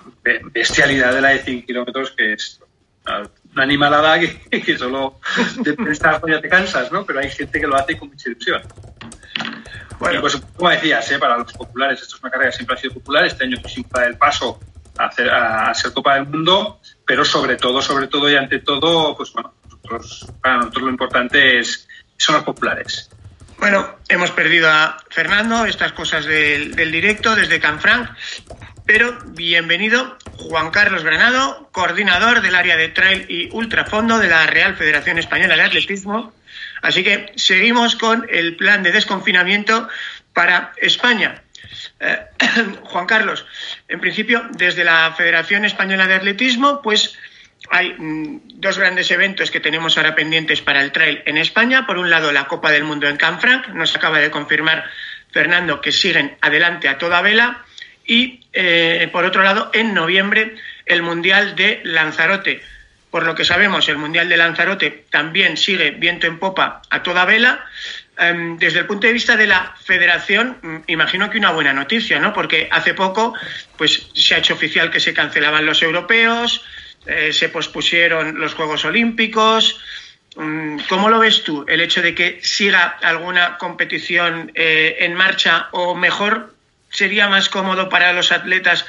bestialidad 0.50 1.12
de 1.12 1.20
la 1.20 1.28
de 1.28 1.40
100 1.40 1.66
kilómetros, 1.66 2.12
que 2.12 2.32
es 2.32 2.58
una 3.52 3.62
animalada 3.62 4.18
que, 4.18 4.62
que 4.62 4.78
solo 4.78 5.20
de 5.58 5.74
pensar 5.74 6.22
ya 6.26 6.40
te 6.40 6.48
cansas, 6.48 6.90
¿no? 6.90 7.04
Pero 7.04 7.20
hay 7.20 7.28
gente 7.28 7.60
que 7.60 7.66
lo 7.66 7.76
hace 7.76 7.98
con 7.98 8.08
mucha 8.08 8.30
ilusión. 8.30 8.62
Bueno, 10.04 10.20
pues 10.20 10.36
como 10.36 10.68
decías, 10.68 11.10
¿eh? 11.12 11.18
para 11.18 11.38
los 11.38 11.50
populares, 11.54 12.02
esto 12.02 12.16
es 12.16 12.22
una 12.22 12.30
carrera 12.30 12.50
que 12.50 12.56
siempre 12.56 12.76
ha 12.76 12.78
sido 12.78 12.92
popular, 12.92 13.24
este 13.24 13.44
año 13.44 13.56
dar 13.90 14.04
el 14.04 14.18
paso 14.18 14.60
a, 14.98 15.06
hacer, 15.06 15.30
a, 15.30 15.72
ser 15.72 15.94
Copa 15.94 16.16
del 16.16 16.26
Mundo, 16.26 16.78
pero 17.06 17.24
sobre 17.24 17.56
todo, 17.56 17.80
sobre 17.80 18.06
todo 18.08 18.30
y 18.30 18.36
ante 18.36 18.58
todo, 18.58 19.16
pues 19.16 19.32
bueno, 19.32 19.54
nosotros, 19.64 20.30
para 20.42 20.58
nosotros 20.58 20.82
lo 20.82 20.90
importante 20.90 21.58
es, 21.58 21.88
son 22.18 22.34
los 22.34 22.44
populares. 22.44 23.08
Bueno, 23.58 23.96
hemos 24.06 24.30
perdido 24.32 24.70
a 24.70 24.98
Fernando, 25.08 25.64
estas 25.64 25.92
cosas 25.92 26.26
del, 26.26 26.74
del 26.74 26.92
directo 26.92 27.34
desde 27.34 27.58
Canfranc, 27.58 28.10
pero 28.84 29.18
bienvenido 29.28 30.18
Juan 30.36 30.70
Carlos 30.70 31.02
Granado, 31.02 31.70
coordinador 31.72 32.42
del 32.42 32.56
área 32.56 32.76
de 32.76 32.88
trail 32.88 33.24
y 33.30 33.48
ultrafondo 33.52 34.18
de 34.18 34.28
la 34.28 34.46
Real 34.48 34.76
Federación 34.76 35.18
Española 35.18 35.56
de 35.56 35.62
Atletismo 35.62 36.34
Así 36.84 37.02
que 37.02 37.32
seguimos 37.36 37.96
con 37.96 38.26
el 38.30 38.56
plan 38.56 38.82
de 38.82 38.92
desconfinamiento 38.92 39.88
para 40.34 40.74
España. 40.76 41.42
Eh, 41.98 42.18
Juan 42.82 43.06
Carlos, 43.06 43.46
en 43.88 44.00
principio, 44.00 44.46
desde 44.50 44.84
la 44.84 45.14
Federación 45.16 45.64
Española 45.64 46.06
de 46.06 46.12
Atletismo, 46.12 46.82
pues 46.82 47.16
hay 47.70 47.94
mm, 47.94 48.60
dos 48.60 48.76
grandes 48.76 49.10
eventos 49.10 49.50
que 49.50 49.60
tenemos 49.60 49.96
ahora 49.96 50.14
pendientes 50.14 50.60
para 50.60 50.82
el 50.82 50.92
trail 50.92 51.22
en 51.24 51.38
España. 51.38 51.86
Por 51.86 51.96
un 51.96 52.10
lado, 52.10 52.32
la 52.32 52.44
Copa 52.48 52.70
del 52.70 52.84
Mundo 52.84 53.08
en 53.08 53.16
Canfranc. 53.16 53.68
Nos 53.68 53.96
acaba 53.96 54.18
de 54.18 54.30
confirmar 54.30 54.84
Fernando 55.32 55.80
que 55.80 55.90
siguen 55.90 56.36
adelante 56.42 56.90
a 56.90 56.98
toda 56.98 57.22
vela. 57.22 57.64
Y, 58.06 58.40
eh, 58.52 59.08
por 59.10 59.24
otro 59.24 59.42
lado, 59.42 59.70
en 59.72 59.94
noviembre, 59.94 60.56
el 60.84 61.00
Mundial 61.00 61.56
de 61.56 61.80
Lanzarote 61.82 62.62
por 63.14 63.26
lo 63.26 63.36
que 63.36 63.44
sabemos, 63.44 63.88
el 63.88 63.96
Mundial 63.96 64.28
de 64.28 64.36
Lanzarote 64.36 65.04
también 65.08 65.56
sigue 65.56 65.92
viento 65.92 66.26
en 66.26 66.40
popa 66.40 66.82
a 66.90 67.04
toda 67.04 67.24
vela. 67.24 67.64
em, 68.18 68.58
desde 68.58 68.80
el 68.80 68.86
punto 68.86 69.06
de 69.06 69.12
vista 69.12 69.36
de 69.36 69.46
la 69.46 69.72
federación, 69.84 70.58
mm, 70.60 70.76
imagino 70.88 71.30
que 71.30 71.38
una 71.38 71.52
buena 71.52 71.72
noticia, 71.72 72.18
¿no? 72.18 72.32
Porque 72.32 72.68
hace 72.72 72.92
poco 72.92 73.32
pues, 73.76 74.08
se 74.14 74.34
ha 74.34 74.38
hecho 74.38 74.54
oficial 74.54 74.90
que 74.90 74.98
se 74.98 75.14
cancelaban 75.14 75.64
los 75.64 75.80
europeos, 75.80 76.64
eh, 77.06 77.32
se 77.32 77.50
pospusieron 77.50 78.40
los 78.40 78.54
Juegos 78.54 78.84
Olímpicos. 78.84 79.78
Mm, 80.34 80.78
¿Cómo 80.88 81.08
lo 81.08 81.20
ves 81.20 81.44
tú 81.44 81.64
el 81.68 81.82
hecho 81.82 82.02
de 82.02 82.16
que 82.16 82.40
siga 82.42 82.98
alguna 83.00 83.58
competición 83.58 84.50
eh, 84.56 84.96
en 84.98 85.14
marcha 85.14 85.68
o 85.70 85.94
mejor 85.94 86.52
sería 86.90 87.28
más 87.28 87.48
cómodo 87.48 87.88
para 87.88 88.12
los 88.12 88.32
atletas 88.32 88.84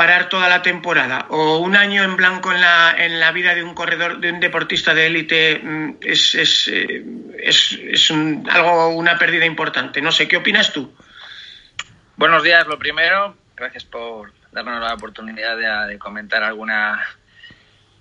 parar 0.00 0.30
toda 0.30 0.48
la 0.48 0.62
temporada 0.62 1.26
o 1.28 1.58
un 1.58 1.76
año 1.76 2.02
en 2.02 2.16
blanco 2.16 2.50
en 2.52 2.62
la, 2.62 2.94
en 2.96 3.20
la 3.20 3.32
vida 3.32 3.54
de 3.54 3.62
un 3.62 3.74
corredor, 3.74 4.18
de 4.18 4.32
un 4.32 4.40
deportista 4.40 4.94
de 4.94 5.08
élite 5.08 5.60
mm, 5.62 5.96
es, 6.00 6.34
es, 6.36 6.68
eh, 6.68 7.04
es, 7.38 7.72
es 7.72 8.10
algo, 8.10 8.88
una 8.94 9.18
pérdida 9.18 9.44
importante. 9.44 10.00
No 10.00 10.10
sé, 10.10 10.26
¿qué 10.26 10.38
opinas 10.38 10.72
tú? 10.72 10.90
Buenos 12.16 12.42
días, 12.42 12.66
lo 12.66 12.78
primero. 12.78 13.36
Gracias 13.54 13.84
por 13.84 14.32
darnos 14.52 14.80
la 14.80 14.94
oportunidad 14.94 15.86
de, 15.86 15.98
comentar 15.98 16.42
alguna 16.44 17.06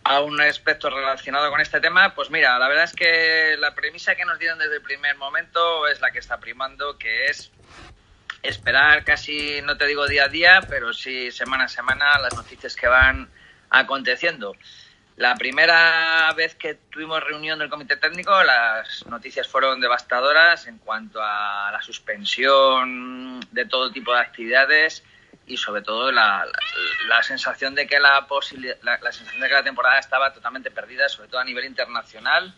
a 0.06 0.22
un 0.22 0.39
aspecto 0.39 0.89
relacionado 0.89 1.51
con 1.51 1.60
este 1.60 1.82
tema, 1.82 2.15
pues 2.15 2.29
mira, 2.29 2.58
la 2.60 2.70
verdad 2.70 2.86
es 2.86 2.94
que 2.94 3.58
la 3.60 3.75
premisa 3.75 4.15
que 4.15 4.24
nos 4.24 4.39
dieron 4.39 4.58
desde 4.58 4.75
el 4.75 4.82
primer 4.82 5.18
momento 5.18 5.86
es 5.86 6.00
la 6.00 6.12
que 6.12 6.20
está 6.20 6.39
primando, 6.39 6.98
que 6.98 7.25
es 7.25 7.51
esperar 8.43 9.03
casi, 9.03 9.62
no 9.63 9.77
te 9.77 9.86
digo 9.88 10.08
día 10.08 10.25
a 10.25 10.29
día, 10.29 10.62
pero 10.69 10.93
sí 10.93 11.31
semana 11.31 11.65
a 11.65 11.67
semana 11.67 12.19
las 12.19 12.36
noticias 12.36 12.75
que 12.75 12.88
van 12.88 13.29
aconteciendo. 13.69 14.55
La 15.17 15.36
primera 15.36 16.31
vez 16.34 16.55
que 16.55 16.75
tuvimos 16.75 17.22
reunión 17.22 17.60
del 17.60 17.69
comité 17.69 17.98
técnico, 17.98 18.41
las 18.41 19.05
noticias 19.05 19.48
fueron 19.50 19.81
devastadoras 19.81 20.65
en 20.67 20.77
cuanto 20.77 21.19
a 21.22 21.69
la 21.74 21.81
suspensión 21.81 23.41
de 23.51 23.65
todo 23.65 23.91
tipo 23.91 24.13
de 24.13 24.22
actividades 24.22 25.03
y 25.46 25.58
sobre 25.58 25.81
todo 25.81 26.12
la, 26.12 26.48
sensación 27.24 27.75
de 27.75 27.86
que 27.86 28.00
la, 28.00 28.25
la 28.81 29.12
sensación 29.12 29.41
de 29.41 29.48
que 29.50 29.53
la 29.53 29.63
temporada 29.63 30.00
estaba 30.00 30.31
totalmente 30.31 30.72
perdida, 30.72 31.10
sobre 31.10 31.27
todo 31.27 31.41
a 31.41 31.43
nivel 31.46 31.65
internacional 31.65 32.55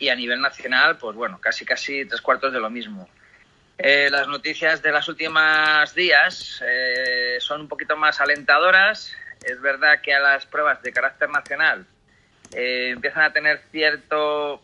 y 0.00 0.08
a 0.08 0.16
nivel 0.16 0.40
nacional, 0.40 0.98
pues 0.98 1.14
bueno, 1.14 1.40
casi 1.40 1.64
casi 1.64 2.04
tres 2.04 2.20
cuartos 2.20 2.52
de 2.52 2.58
lo 2.58 2.68
mismo. 2.68 3.08
Eh, 3.78 4.08
las 4.10 4.28
noticias 4.28 4.82
de 4.82 4.92
los 4.92 5.08
últimos 5.08 5.94
días 5.94 6.62
eh, 6.64 7.36
son 7.40 7.62
un 7.62 7.68
poquito 7.68 7.96
más 7.96 8.20
alentadoras. 8.20 9.12
Es 9.42 9.60
verdad 9.60 10.00
que 10.00 10.14
a 10.14 10.20
las 10.20 10.46
pruebas 10.46 10.82
de 10.82 10.92
carácter 10.92 11.30
nacional 11.30 11.86
eh, 12.52 12.90
empiezan 12.90 13.24
a 13.24 13.32
tener 13.32 13.60
cierto, 13.70 14.62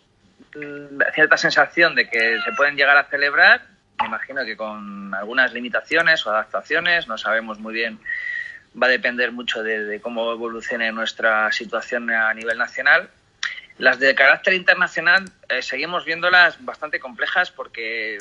mm, 0.55 1.01
cierta 1.15 1.37
sensación 1.37 1.95
de 1.95 2.09
que 2.09 2.39
se 2.45 2.53
pueden 2.53 2.77
llegar 2.77 2.97
a 2.97 3.05
celebrar. 3.05 3.63
Me 4.01 4.07
imagino 4.07 4.45
que 4.45 4.57
con 4.57 5.13
algunas 5.15 5.53
limitaciones 5.53 6.25
o 6.27 6.31
adaptaciones, 6.31 7.09
no 7.09 7.19
sabemos 7.19 7.59
muy 7.59 7.75
bien, 7.75 7.99
va 8.81 8.87
a 8.87 8.91
depender 8.91 9.33
mucho 9.33 9.63
de 9.63 10.01
cómo 10.01 10.31
evolucione 10.31 10.93
nuestra 10.93 11.51
situación 11.51 12.09
a 12.11 12.33
nivel 12.35 12.59
nacional 12.59 13.11
las 13.79 14.01
de 14.01 14.15
carácter 14.15 14.55
internacional 14.55 15.25
eh, 15.49 15.63
seguimos 15.63 16.05
viéndolas 16.05 16.63
bastante 16.65 16.99
complejas 16.99 17.53
porque 17.53 18.19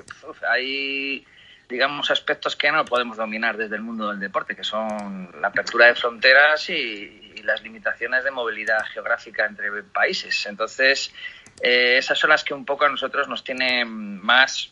hay, 0.47 1.25
digamos, 1.67 2.11
aspectos 2.11 2.55
que 2.55 2.71
no 2.71 2.85
podemos 2.85 3.17
dominar 3.17 3.57
desde 3.57 3.75
el 3.75 3.81
mundo 3.81 4.09
del 4.09 4.19
deporte, 4.19 4.55
que 4.55 4.63
son 4.63 5.31
la 5.41 5.47
apertura 5.47 5.87
de 5.87 5.95
fronteras 5.95 6.69
y, 6.69 7.23
las 7.43 7.63
limitaciones 7.63 8.25
de 8.25 8.31
movilidad 8.31 8.83
geográfica 8.91 9.45
entre 9.45 9.71
países. 9.81 10.45
Entonces, 10.47 11.13
eh, 11.61 11.95
esas 11.97 12.19
son 12.19 12.31
las 12.31 12.43
que 12.43 12.53
un 12.53 12.65
poco 12.65 12.83
a 12.83 12.89
nosotros 12.89 13.29
nos 13.29 13.41
tienen 13.41 14.21
más 14.21 14.69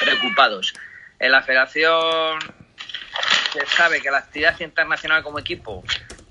preocupados. 0.00 0.74
En 1.20 1.30
la 1.30 1.40
federación 1.42 2.40
se 3.52 3.64
sabe 3.66 4.00
que 4.00 4.10
la 4.10 4.18
actividad 4.18 4.58
internacional 4.58 5.22
como 5.22 5.38
equipo 5.38 5.84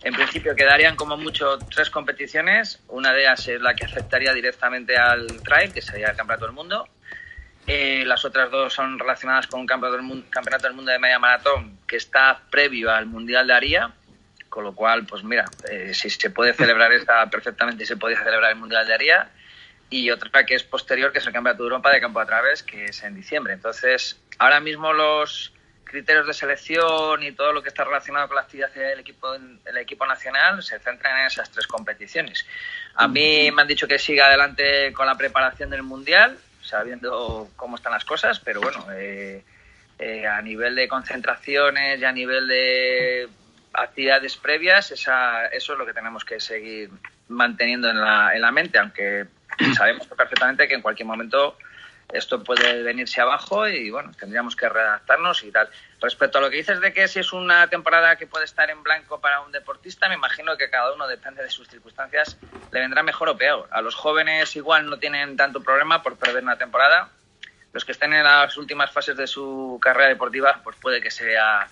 en 0.03 0.13
principio 0.13 0.55
quedarían 0.55 0.95
como 0.95 1.15
mucho 1.17 1.57
tres 1.73 1.89
competiciones. 1.89 2.81
Una 2.89 3.13
de 3.13 3.21
ellas 3.21 3.47
es 3.47 3.61
la 3.61 3.73
que 3.73 3.85
afectaría 3.85 4.33
directamente 4.33 4.97
al 4.97 5.41
trail, 5.43 5.71
que 5.71 5.81
sería 5.81 6.09
el 6.09 6.17
Campeonato 6.17 6.45
del 6.45 6.53
Mundo. 6.53 6.87
Eh, 7.65 8.03
las 8.05 8.25
otras 8.25 8.51
dos 8.51 8.73
son 8.73 8.99
relacionadas 8.99 9.47
con 9.47 9.61
un 9.61 9.65
campeonato 9.65 9.93
del, 9.93 10.73
mundo, 10.73 10.91
de 10.91 10.99
Media 10.99 11.19
Maratón 11.19 11.79
que 11.87 11.95
está 11.95 12.41
previo 12.49 12.91
al 12.91 13.05
Mundial 13.05 13.47
de 13.47 13.53
Aría. 13.53 13.93
Con 14.49 14.65
lo 14.65 14.75
cual, 14.75 15.05
pues 15.05 15.23
mira, 15.23 15.45
eh, 15.71 15.93
si 15.93 16.09
se 16.09 16.29
puede 16.29 16.53
celebrar 16.53 16.91
esta 16.91 17.25
perfectamente, 17.31 17.85
se 17.85 17.95
podría 17.95 18.19
celebrar 18.23 18.51
el 18.51 18.57
Mundial 18.57 18.85
de 18.85 18.93
Aría. 18.93 19.31
Y 19.89 20.09
otra 20.11 20.45
que 20.45 20.55
es 20.55 20.63
posterior, 20.63 21.13
que 21.13 21.19
es 21.19 21.27
el 21.27 21.33
Campeonato 21.33 21.63
de 21.63 21.67
Europa 21.67 21.91
de 21.91 22.01
Campo 22.01 22.19
a 22.19 22.25
Través, 22.25 22.61
que 22.61 22.85
es 22.85 23.03
en 23.03 23.15
diciembre. 23.15 23.53
Entonces, 23.53 24.19
ahora 24.37 24.59
mismo 24.59 24.91
los, 24.91 25.53
criterios 25.93 26.25
de 26.25 26.33
selección 26.33 27.21
y 27.21 27.33
todo 27.33 27.53
lo 27.53 27.61
que 27.61 27.69
está 27.69 27.83
relacionado 27.83 28.27
con 28.27 28.35
la 28.35 28.41
actividad 28.41 28.71
del 28.71 28.99
equipo, 28.99 29.35
el 29.35 29.77
equipo 29.77 30.07
nacional 30.07 30.63
se 30.63 30.79
centran 30.79 31.19
en 31.19 31.27
esas 31.27 31.51
tres 31.51 31.67
competiciones. 31.67 32.47
A 32.95 33.07
mí 33.07 33.51
me 33.51 33.61
han 33.61 33.67
dicho 33.67 33.87
que 33.87 33.99
siga 33.99 34.25
adelante 34.25 34.91
con 34.91 35.05
la 35.05 35.15
preparación 35.15 35.69
del 35.69 35.83
Mundial, 35.83 36.35
sabiendo 36.63 37.47
cómo 37.55 37.75
están 37.75 37.93
las 37.93 38.05
cosas, 38.05 38.39
pero 38.39 38.59
bueno, 38.59 38.87
eh, 38.91 39.43
eh, 39.99 40.25
a 40.25 40.41
nivel 40.41 40.73
de 40.73 40.87
concentraciones 40.87 42.01
y 42.01 42.05
a 42.05 42.11
nivel 42.11 42.47
de 42.47 43.29
actividades 43.73 44.35
previas, 44.37 44.89
esa, 44.89 45.45
eso 45.45 45.73
es 45.73 45.79
lo 45.79 45.85
que 45.85 45.93
tenemos 45.93 46.25
que 46.25 46.39
seguir 46.39 46.89
manteniendo 47.27 47.87
en 47.91 48.01
la, 48.01 48.33
en 48.33 48.41
la 48.41 48.51
mente, 48.51 48.79
aunque 48.79 49.27
sabemos 49.77 50.07
perfectamente 50.07 50.67
que 50.67 50.73
en 50.73 50.81
cualquier 50.81 51.05
momento 51.05 51.55
esto 52.13 52.43
puede 52.43 52.83
venirse 52.83 53.19
abajo 53.19 53.67
y 53.67 53.89
bueno, 53.89 54.11
tendríamos 54.17 54.55
que 54.55 54.69
redactarnos 54.69 55.43
y 55.43 55.51
tal. 55.51 55.67
Respecto 55.99 56.37
a 56.37 56.41
lo 56.41 56.49
que 56.49 56.57
dices 56.57 56.79
de 56.79 56.93
que 56.93 57.07
si 57.07 57.19
es 57.19 57.33
una 57.33 57.67
temporada 57.67 58.15
que 58.15 58.27
puede 58.27 58.45
estar 58.45 58.69
en 58.69 58.83
blanco 58.83 59.19
para 59.19 59.41
un 59.41 59.51
deportista, 59.51 60.07
me 60.07 60.15
imagino 60.15 60.55
que 60.55 60.69
cada 60.69 60.93
uno 60.93 61.07
depende 61.07 61.43
de 61.43 61.49
sus 61.49 61.67
circunstancias, 61.67 62.37
le 62.71 62.79
vendrá 62.79 63.01
mejor 63.01 63.29
o 63.29 63.37
peor. 63.37 63.67
A 63.71 63.81
los 63.81 63.95
jóvenes 63.95 64.55
igual 64.55 64.85
no 64.85 64.97
tienen 64.97 65.35
tanto 65.35 65.61
problema 65.61 66.03
por 66.03 66.15
perder 66.15 66.43
una 66.43 66.57
temporada. 66.57 67.09
Los 67.71 67.83
que 67.83 67.93
estén 67.93 68.13
en 68.13 68.23
las 68.23 68.55
últimas 68.57 68.91
fases 68.91 69.17
de 69.17 69.25
su 69.25 69.79
carrera 69.81 70.09
deportiva, 70.09 70.61
pues 70.63 70.75
puede 70.79 71.01
que 71.01 71.09
sea 71.09 71.67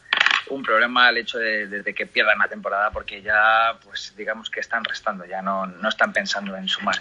un 0.49 0.63
problema 0.63 1.09
el 1.09 1.17
hecho 1.17 1.37
de, 1.37 1.93
que 1.95 2.05
pierdan 2.07 2.39
la 2.39 2.47
temporada 2.47 2.89
porque 2.89 3.21
ya, 3.21 3.77
pues 3.83 4.13
digamos 4.17 4.49
que 4.49 4.59
están 4.59 4.83
restando, 4.83 5.25
ya 5.25 5.41
no, 5.41 5.67
no 5.67 5.89
están 5.89 6.11
pensando 6.11 6.55
en 6.57 6.67
sumar. 6.67 6.95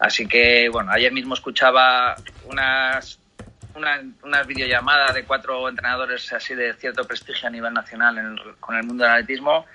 Así 0.00 0.26
que, 0.26 0.70
bueno, 0.70 0.90
ayer 0.92 1.12
mismo 1.12 1.34
escuchaba 1.34 2.16
unas, 2.46 3.20
una, 3.74 4.42
videollamada 4.44 5.12
de 5.12 5.24
cuatro 5.24 5.68
entrenadores 5.68 6.32
así 6.32 6.54
de 6.54 6.72
cierto 6.72 7.06
prestigio 7.06 7.48
a 7.48 7.50
nivel 7.50 7.74
nacional 7.74 8.56
con 8.60 8.76
el 8.76 8.84
mundo 8.84 9.04
del 9.04 9.12
atletismo 9.12 9.66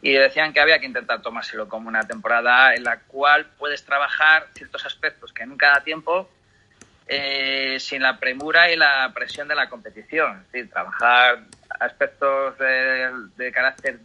y 0.00 0.12
decían 0.12 0.52
que 0.52 0.60
había 0.60 0.78
que 0.78 0.86
intentar 0.86 1.20
tomárselo 1.22 1.68
como 1.68 1.88
una 1.88 2.06
temporada 2.06 2.72
en 2.74 2.84
la 2.84 3.00
cual 3.00 3.46
puedes 3.58 3.84
trabajar 3.84 4.46
ciertos 4.54 4.86
aspectos 4.86 5.32
que 5.32 5.44
nunca 5.44 5.72
da 5.72 5.82
tiempo 5.82 6.30
eh, 7.08 7.76
sin 7.80 8.00
la 8.00 8.20
premura 8.20 8.70
y 8.70 8.76
la 8.76 9.10
presión 9.12 9.48
de 9.48 9.56
la 9.56 9.68
competición. 9.68 10.42
Es 10.42 10.52
decir, 10.52 10.70
trabajar 10.70 11.40
aspectos 11.80 12.56
de, 12.58 13.50
carácter, 13.52 13.98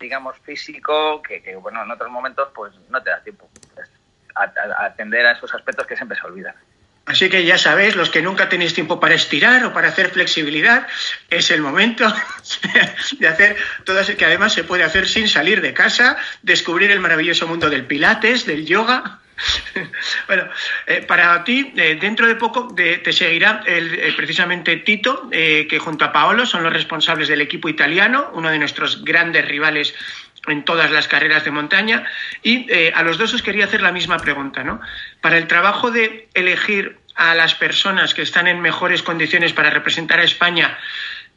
digamos, 0.00 0.36
físico 0.40 1.22
que, 1.22 1.40
que, 1.40 1.54
bueno, 1.54 1.84
en 1.84 1.90
otros 1.92 2.10
momentos 2.10 2.48
pues 2.52 2.72
no 2.88 3.00
te 3.00 3.10
da 3.10 3.22
tiempo 3.22 3.48
a, 4.34 4.84
atender 4.84 5.26
a 5.26 5.32
esos 5.32 5.54
aspectos 5.54 5.86
que 5.86 5.96
siempre 5.96 6.18
se 6.18 6.26
olvidan. 6.26 6.54
Así 7.04 7.28
que 7.28 7.44
ya 7.44 7.58
sabéis, 7.58 7.96
los 7.96 8.10
que 8.10 8.22
nunca 8.22 8.48
tenéis 8.48 8.74
tiempo 8.74 9.00
para 9.00 9.14
estirar 9.14 9.64
o 9.64 9.72
para 9.72 9.88
hacer 9.88 10.10
flexibilidad, 10.10 10.86
es 11.30 11.50
el 11.50 11.60
momento 11.60 12.04
de 13.18 13.28
hacer 13.28 13.56
todo 13.84 13.98
eso 13.98 14.16
que 14.16 14.24
además 14.24 14.52
se 14.52 14.62
puede 14.62 14.84
hacer 14.84 15.08
sin 15.08 15.28
salir 15.28 15.60
de 15.60 15.74
casa, 15.74 16.16
descubrir 16.42 16.92
el 16.92 17.00
maravilloso 17.00 17.48
mundo 17.48 17.68
del 17.70 17.86
pilates, 17.86 18.46
del 18.46 18.66
yoga. 18.66 19.18
Bueno, 20.26 20.48
eh, 20.86 21.02
para 21.06 21.42
ti, 21.44 21.72
eh, 21.76 21.96
dentro 22.00 22.26
de 22.26 22.36
poco 22.36 22.74
te 22.74 23.12
seguirá 23.12 23.62
el, 23.66 24.14
precisamente 24.16 24.76
Tito, 24.78 25.28
eh, 25.32 25.66
que 25.68 25.78
junto 25.78 26.04
a 26.04 26.12
Paolo 26.12 26.46
son 26.46 26.62
los 26.62 26.72
responsables 26.72 27.28
del 27.28 27.40
equipo 27.40 27.68
italiano, 27.68 28.30
uno 28.34 28.50
de 28.50 28.58
nuestros 28.58 29.04
grandes 29.04 29.46
rivales 29.46 29.94
en 30.48 30.64
todas 30.64 30.90
las 30.90 31.08
carreras 31.08 31.44
de 31.44 31.50
montaña. 31.50 32.04
Y 32.42 32.66
eh, 32.70 32.92
a 32.94 33.02
los 33.02 33.18
dos 33.18 33.34
os 33.34 33.42
quería 33.42 33.66
hacer 33.66 33.82
la 33.82 33.92
misma 33.92 34.18
pregunta, 34.18 34.64
¿no? 34.64 34.80
Para 35.20 35.38
el 35.38 35.46
trabajo 35.46 35.90
de 35.90 36.28
elegir 36.34 36.98
a 37.14 37.34
las 37.34 37.54
personas 37.54 38.14
que 38.14 38.22
están 38.22 38.46
en 38.46 38.60
mejores 38.60 39.02
condiciones 39.02 39.52
para 39.52 39.70
representar 39.70 40.18
a 40.18 40.24
España 40.24 40.78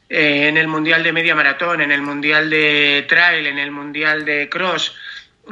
eh, 0.08 0.48
en 0.48 0.56
el 0.56 0.68
Mundial 0.68 1.02
de 1.02 1.12
Media 1.12 1.34
Maratón, 1.34 1.80
en 1.82 1.92
el 1.92 2.02
Mundial 2.02 2.50
de 2.50 3.04
Trail, 3.08 3.46
en 3.46 3.58
el 3.58 3.70
Mundial 3.70 4.24
de 4.24 4.48
Cross, 4.48 4.96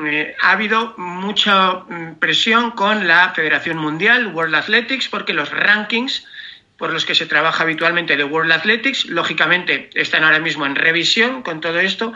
eh, 0.03 0.35
ha 0.41 0.53
habido 0.53 0.95
mucha 0.97 1.73
mm, 1.73 2.17
presión 2.19 2.73
con 2.73 3.07
la 3.07 3.33
Federación 3.35 3.79
Mundial, 3.79 4.29
World 4.29 4.55
Athletics, 4.55 5.09
porque 5.09 5.33
los 5.33 5.51
rankings 5.51 6.27
por 6.77 6.93
los 6.93 7.05
que 7.05 7.15
se 7.15 7.27
trabaja 7.27 7.63
habitualmente 7.63 8.17
de 8.17 8.25
World 8.25 8.53
Athletics, 8.53 9.07
lógicamente 9.07 9.91
están 9.95 10.25
ahora 10.25 10.41
mismo 10.41 10.67
en 10.67 10.75
revisión 10.75 11.43
con 11.43 11.61
todo 11.61 11.79
esto 11.79 12.13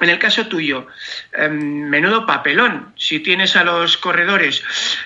en 0.00 0.10
el 0.10 0.18
caso 0.18 0.46
tuyo, 0.46 0.88
em, 1.32 1.88
menudo 1.88 2.26
papelón. 2.26 2.92
Si 2.96 3.20
tienes 3.20 3.54
a 3.56 3.64
los 3.64 3.96
corredores, 3.96 4.64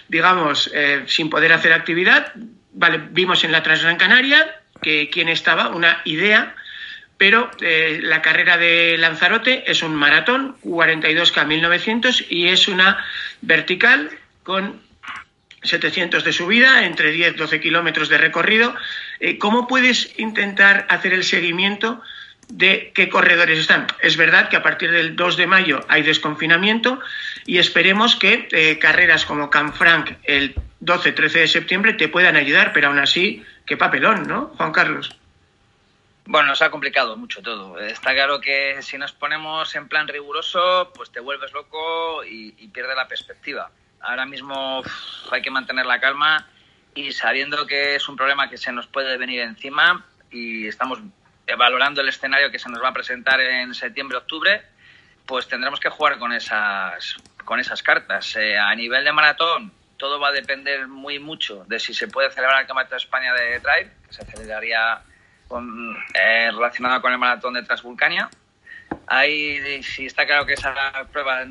digamos, 0.08 0.70
eh, 0.72 1.04
sin 1.06 1.28
poder 1.28 1.52
hacer 1.52 1.72
actividad, 1.72 2.32
vale, 2.72 3.02
vimos 3.10 3.44
en 3.44 3.52
la 3.52 3.62
Transgran 3.62 3.96
Canaria 3.96 4.60
que 4.80 5.10
quien 5.10 5.28
estaba, 5.28 5.68
una 5.68 6.00
idea, 6.04 6.54
pero 7.18 7.50
eh, 7.61 8.00
la 8.02 8.23
carrera 8.23 8.56
de 8.58 8.96
Lanzarote 8.99 9.70
es 9.70 9.82
un 9.82 9.94
maratón, 9.94 10.56
42K 10.62 11.46
1900, 11.46 12.25
y 12.28 12.49
es 12.49 12.68
una 12.68 13.04
vertical 13.40 14.11
con 14.42 14.80
700 15.62 16.25
de 16.25 16.32
subida, 16.32 16.85
entre 16.85 17.14
10-12 17.14 17.61
kilómetros 17.61 18.08
de 18.08 18.18
recorrido. 18.18 18.75
Eh, 19.20 19.38
¿Cómo 19.38 19.66
puedes 19.66 20.18
intentar 20.18 20.87
hacer 20.88 21.12
el 21.12 21.25
seguimiento 21.25 22.00
de 22.49 22.92
qué 22.94 23.08
corredores 23.08 23.58
están? 23.58 23.87
Es 24.00 24.16
verdad 24.16 24.49
que 24.49 24.56
a 24.56 24.62
partir 24.62 24.90
del 24.90 25.16
2 25.16 25.37
de 25.37 25.46
mayo 25.46 25.80
hay 25.88 26.02
desconfinamiento 26.02 27.00
y 27.46 27.58
esperemos 27.58 28.14
que 28.16 28.49
eh, 28.52 28.78
carreras 28.78 29.25
como 29.25 29.50
Canfranc 29.50 30.12
el 30.25 30.54
12-13 30.82 31.30
de 31.32 31.49
septiembre 31.49 31.94
te 31.94 32.08
puedan 32.08 32.37
ayudar, 32.37 32.73
pero 32.73 32.88
aún 32.88 32.99
así, 32.99 33.42
qué 33.64 33.76
papelón, 33.76 34.28
¿no, 34.28 34.52
Juan 34.56 34.73
Carlos? 34.73 35.16
Bueno, 36.26 36.49
nos 36.49 36.61
ha 36.62 36.71
complicado 36.71 37.16
mucho 37.16 37.40
todo. 37.40 37.78
Está 37.78 38.12
claro 38.12 38.40
que 38.40 38.83
si 38.83 38.99
nos 38.99 39.12
ponemos 39.12 39.75
en 39.76 39.88
plan 39.88 40.09
riguroso, 40.09 40.92
pues 40.95 41.11
te 41.11 41.21
vuelves 41.21 41.52
loco 41.52 42.25
y, 42.25 42.54
y 42.59 42.68
pierdes 42.68 42.97
la 42.97 43.06
perspectiva. 43.06 43.71
Ahora 44.00 44.26
mismo 44.26 44.83
hay 45.30 45.42
que 45.42 45.50
mantener 45.50 45.87
la 45.87 46.00
calma 46.00 46.49
y 46.95 47.12
sabiendo 47.12 47.66
que 47.66 47.95
es 47.95 48.09
un 48.09 48.16
problema 48.16 48.50
que 48.50 48.56
se 48.56 48.73
nos 48.73 48.87
puede 48.87 49.16
venir 49.18 49.40
encima 49.40 50.04
y 50.30 50.66
estamos 50.66 50.99
valorando 51.54 52.00
el 52.00 52.09
escenario 52.09 52.50
que 52.50 52.59
se 52.59 52.68
nos 52.68 52.83
va 52.83 52.88
a 52.88 52.92
presentar 52.92 53.40
en 53.40 53.75
septiembre-octubre, 53.75 54.64
pues 55.26 55.47
tendremos 55.47 55.78
que 55.78 55.90
jugar 55.90 56.18
con 56.18 56.33
esas, 56.33 57.16
con 57.45 57.61
esas 57.61 57.83
cartas. 57.83 58.35
Eh, 58.37 58.59
a 58.59 58.75
nivel 58.75 59.04
de 59.04 59.12
maratón, 59.12 59.73
todo 59.97 60.18
va 60.18 60.28
a 60.28 60.33
depender 60.33 60.88
muy 60.88 61.18
mucho 61.18 61.64
de 61.66 61.78
si 61.78 61.95
se 61.95 62.09
puede 62.09 62.30
celebrar 62.30 62.62
el 62.62 62.66
Campeonato 62.66 62.97
de 62.97 63.00
España 63.00 63.33
de 63.35 63.61
Drive, 63.61 63.92
que 64.09 64.12
se 64.12 64.25
celebraría 64.25 65.02
con, 65.48 65.96
eh, 66.14 66.50
relacionado 66.52 67.00
con 67.00 67.12
el 67.12 67.18
maratón 67.18 67.54
de 67.54 67.62
Transvulcania. 67.62 68.28
Ahí, 69.06 69.82
si 69.82 70.06
está 70.06 70.26
claro 70.26 70.46
que 70.46 70.54
esa 70.54 70.74
prueba 71.12 71.44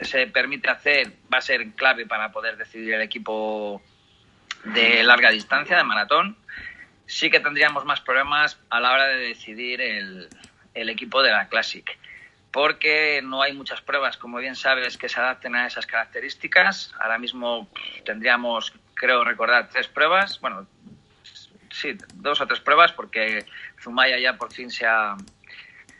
se 0.00 0.26
permite 0.26 0.68
hacer, 0.70 1.12
va 1.32 1.38
a 1.38 1.42
ser 1.42 1.70
clave 1.72 2.06
para 2.06 2.32
poder 2.32 2.56
decidir 2.56 2.94
el 2.94 3.02
equipo 3.02 3.82
de 4.64 5.02
larga 5.02 5.30
distancia, 5.30 5.76
de 5.76 5.84
maratón. 5.84 6.36
Sí 7.06 7.30
que 7.30 7.40
tendríamos 7.40 7.84
más 7.84 8.00
problemas 8.00 8.58
a 8.70 8.80
la 8.80 8.92
hora 8.92 9.06
de 9.08 9.16
decidir 9.16 9.80
el, 9.80 10.28
el 10.74 10.88
equipo 10.88 11.22
de 11.22 11.30
la 11.30 11.48
Classic, 11.48 11.98
porque 12.50 13.20
no 13.22 13.42
hay 13.42 13.52
muchas 13.52 13.80
pruebas, 13.80 14.16
como 14.16 14.38
bien 14.38 14.56
sabes, 14.56 14.96
que 14.96 15.08
se 15.08 15.20
adapten 15.20 15.54
a 15.54 15.66
esas 15.66 15.86
características. 15.86 16.94
Ahora 17.00 17.18
mismo 17.18 17.68
tendríamos, 18.04 18.72
creo 18.94 19.24
recordar, 19.24 19.68
tres 19.68 19.88
pruebas, 19.88 20.40
bueno, 20.40 20.66
sí, 21.72 21.96
dos 22.14 22.40
o 22.40 22.46
tres 22.46 22.60
pruebas, 22.60 22.92
porque 22.92 23.44
Zumaya 23.80 24.18
ya 24.18 24.36
por 24.36 24.52
fin 24.52 24.70
se 24.70 24.86
ha, 24.86 25.16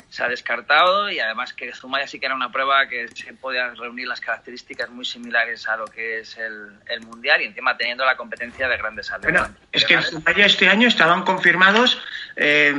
se 0.08 0.22
ha 0.22 0.28
descartado 0.28 1.10
y 1.10 1.18
además 1.18 1.54
que 1.54 1.72
Zumaya 1.72 2.06
sí 2.06 2.20
que 2.20 2.26
era 2.26 2.34
una 2.34 2.52
prueba 2.52 2.86
que 2.86 3.08
se 3.08 3.32
podía 3.32 3.70
reunir 3.70 4.06
las 4.06 4.20
características 4.20 4.90
muy 4.90 5.06
similares 5.06 5.66
a 5.66 5.76
lo 5.76 5.86
que 5.86 6.20
es 6.20 6.36
el, 6.36 6.70
el 6.86 7.00
Mundial 7.00 7.40
y 7.40 7.46
encima 7.46 7.76
teniendo 7.76 8.04
la 8.04 8.14
competencia 8.16 8.68
de 8.68 8.76
grandes 8.76 9.10
atletas. 9.10 9.48
Bueno, 9.48 9.56
es 9.72 9.84
que 9.86 9.94
en 9.94 10.02
Zumaya 10.02 10.44
este 10.44 10.68
año 10.68 10.86
estaban 10.86 11.22
confirmados 11.22 11.98
eh, 12.36 12.74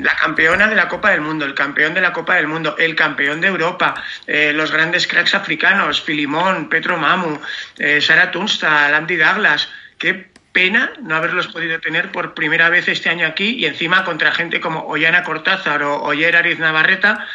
la 0.00 0.14
campeona 0.16 0.68
de 0.68 0.76
la 0.76 0.88
Copa 0.88 1.10
del 1.10 1.22
Mundo, 1.22 1.44
el 1.44 1.54
campeón 1.54 1.92
de 1.92 2.00
la 2.00 2.12
Copa 2.12 2.36
del 2.36 2.46
Mundo, 2.46 2.76
el 2.78 2.94
campeón 2.94 3.40
de 3.40 3.48
Europa, 3.48 4.00
eh, 4.26 4.52
los 4.52 4.70
grandes 4.70 5.08
cracks 5.08 5.34
africanos, 5.34 6.00
Filimón, 6.00 6.68
Petro 6.68 6.96
Mamu, 6.96 7.40
eh, 7.78 8.00
Sara 8.00 8.30
Tunsta, 8.30 8.88
Landy 8.90 9.16
Douglas. 9.16 9.68
Qué 9.98 10.35
pena 10.56 10.94
no 11.02 11.14
haberlos 11.14 11.48
podido 11.48 11.78
tener 11.80 12.10
por 12.10 12.32
primera 12.32 12.70
vez 12.70 12.88
este 12.88 13.10
año 13.10 13.26
aquí 13.26 13.56
y 13.56 13.66
encima 13.66 14.06
contra 14.06 14.32
gente 14.32 14.58
como 14.58 14.86
Ollana 14.86 15.22
Cortázar 15.22 15.82
o 15.82 16.02
Oyer 16.02 16.34
Ariz 16.34 16.58
Navarreta, 16.58 17.28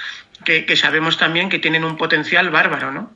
que, 0.44 0.66
que, 0.66 0.76
sabemos 0.76 1.20
también 1.20 1.48
que 1.48 1.60
tienen 1.60 1.84
un 1.84 1.98
potencial 1.98 2.50
bárbaro, 2.50 2.92
¿no? 2.92 3.16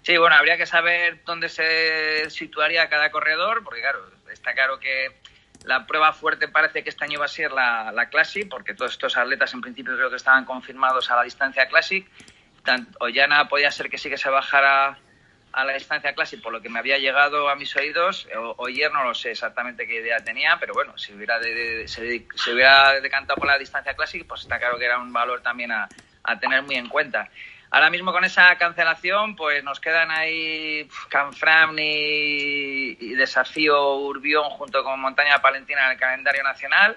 Sí, 0.00 0.16
bueno, 0.16 0.34
habría 0.34 0.56
que 0.56 0.64
saber 0.64 1.20
dónde 1.26 1.50
se 1.50 2.30
situaría 2.30 2.88
cada 2.88 3.10
corredor, 3.10 3.62
porque 3.64 3.82
claro, 3.82 4.10
está 4.32 4.54
claro 4.54 4.80
que 4.80 5.20
la 5.64 5.86
prueba 5.86 6.14
fuerte 6.14 6.48
parece 6.48 6.82
que 6.82 6.88
este 6.88 7.04
año 7.04 7.18
va 7.18 7.26
a 7.26 7.28
ser 7.28 7.52
la, 7.52 7.92
la 7.92 8.08
Classic, 8.08 8.48
porque 8.48 8.72
todos 8.72 8.92
estos 8.92 9.18
atletas 9.18 9.52
en 9.52 9.60
principio 9.60 9.94
creo 9.94 10.08
que 10.08 10.16
estaban 10.16 10.46
confirmados 10.46 11.10
a 11.10 11.16
la 11.16 11.24
distancia 11.24 11.68
Classic. 11.68 12.08
Ollana 12.98 13.46
podía 13.46 13.70
ser 13.70 13.90
que 13.90 13.98
sí 13.98 14.08
que 14.08 14.16
se 14.16 14.30
bajara 14.30 14.98
a 15.58 15.64
la 15.64 15.72
distancia 15.72 16.14
Classic, 16.14 16.40
por 16.40 16.52
lo 16.52 16.62
que 16.62 16.68
me 16.68 16.78
había 16.78 16.98
llegado 16.98 17.48
a 17.48 17.56
mis 17.56 17.74
oídos. 17.74 18.28
O, 18.56 18.68
ayer 18.68 18.92
no 18.92 19.02
lo 19.02 19.12
sé 19.12 19.32
exactamente 19.32 19.88
qué 19.88 19.96
idea 19.96 20.22
tenía, 20.22 20.56
pero 20.60 20.72
bueno, 20.72 20.96
si 20.96 21.12
hubiera, 21.12 21.40
de, 21.40 21.52
de, 21.52 21.88
se, 21.88 22.26
se, 22.32 22.52
hubiera 22.54 23.00
decantado 23.00 23.36
por 23.38 23.48
la 23.48 23.58
distancia 23.58 23.94
Classic, 23.94 24.24
pues 24.24 24.42
está 24.42 24.60
claro 24.60 24.78
que 24.78 24.84
era 24.84 24.98
un 24.98 25.12
valor 25.12 25.42
también 25.42 25.72
a, 25.72 25.88
a, 26.22 26.38
tener 26.38 26.62
muy 26.62 26.76
en 26.76 26.88
cuenta. 26.88 27.28
Ahora 27.70 27.90
mismo 27.90 28.12
con 28.12 28.24
esa 28.24 28.56
cancelación, 28.56 29.34
pues 29.34 29.64
nos 29.64 29.80
quedan 29.80 30.12
ahí 30.12 30.88
Canfram 31.08 31.76
y, 31.76 32.96
y 33.00 33.14
Desafío 33.14 33.96
Urbión 33.96 34.44
junto 34.50 34.84
con 34.84 35.00
Montaña 35.00 35.42
Palentina 35.42 35.86
en 35.86 35.92
el 35.92 35.98
calendario 35.98 36.44
nacional. 36.44 36.96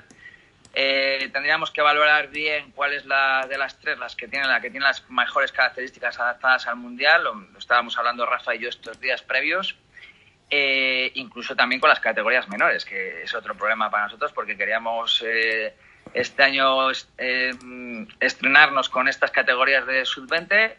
Eh, 0.73 1.29
tendríamos 1.33 1.69
que 1.71 1.81
valorar 1.81 2.29
bien 2.29 2.71
cuál 2.71 2.93
es 2.93 3.05
la 3.05 3.45
de 3.47 3.57
las 3.57 3.77
tres 3.79 3.99
las 3.99 4.15
que 4.15 4.27
tiene 4.27 4.47
la 4.47 4.61
que 4.61 4.69
tiene 4.69 4.85
las 4.85 5.09
mejores 5.09 5.51
características 5.51 6.19
adaptadas 6.19 6.67
al 6.67 6.77
mundial. 6.77 7.23
Lo, 7.23 7.33
lo 7.35 7.59
estábamos 7.59 7.97
hablando 7.97 8.25
Rafa 8.25 8.55
y 8.55 8.59
yo 8.59 8.69
estos 8.69 8.99
días 8.99 9.21
previos. 9.21 9.75
Eh, 10.53 11.13
incluso 11.15 11.55
también 11.55 11.79
con 11.79 11.89
las 11.89 12.01
categorías 12.01 12.49
menores, 12.49 12.83
que 12.83 13.23
es 13.23 13.33
otro 13.33 13.55
problema 13.55 13.89
para 13.89 14.03
nosotros 14.03 14.33
porque 14.33 14.57
queríamos 14.57 15.23
eh, 15.25 15.73
este 16.13 16.43
año 16.43 16.91
eh, 17.17 17.53
estrenarnos 18.19 18.89
con 18.89 19.07
estas 19.07 19.31
categorías 19.31 19.87
de 19.87 20.03
sub-20. 20.03 20.75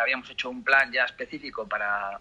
habíamos 0.00 0.30
hecho 0.30 0.48
un 0.48 0.62
plan 0.62 0.92
ya 0.92 1.04
específico 1.04 1.66
para, 1.66 2.20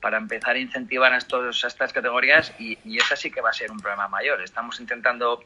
para 0.00 0.16
empezar 0.16 0.54
a 0.54 0.60
incentivar 0.60 1.12
a, 1.12 1.16
estos, 1.16 1.64
a 1.64 1.66
estas 1.66 1.92
categorías 1.92 2.52
y, 2.60 2.78
y 2.84 2.98
esa 2.98 3.16
sí 3.16 3.32
que 3.32 3.40
va 3.40 3.50
a 3.50 3.52
ser 3.52 3.72
un 3.72 3.80
problema 3.80 4.06
mayor. 4.06 4.40
Estamos 4.40 4.78
intentando 4.78 5.42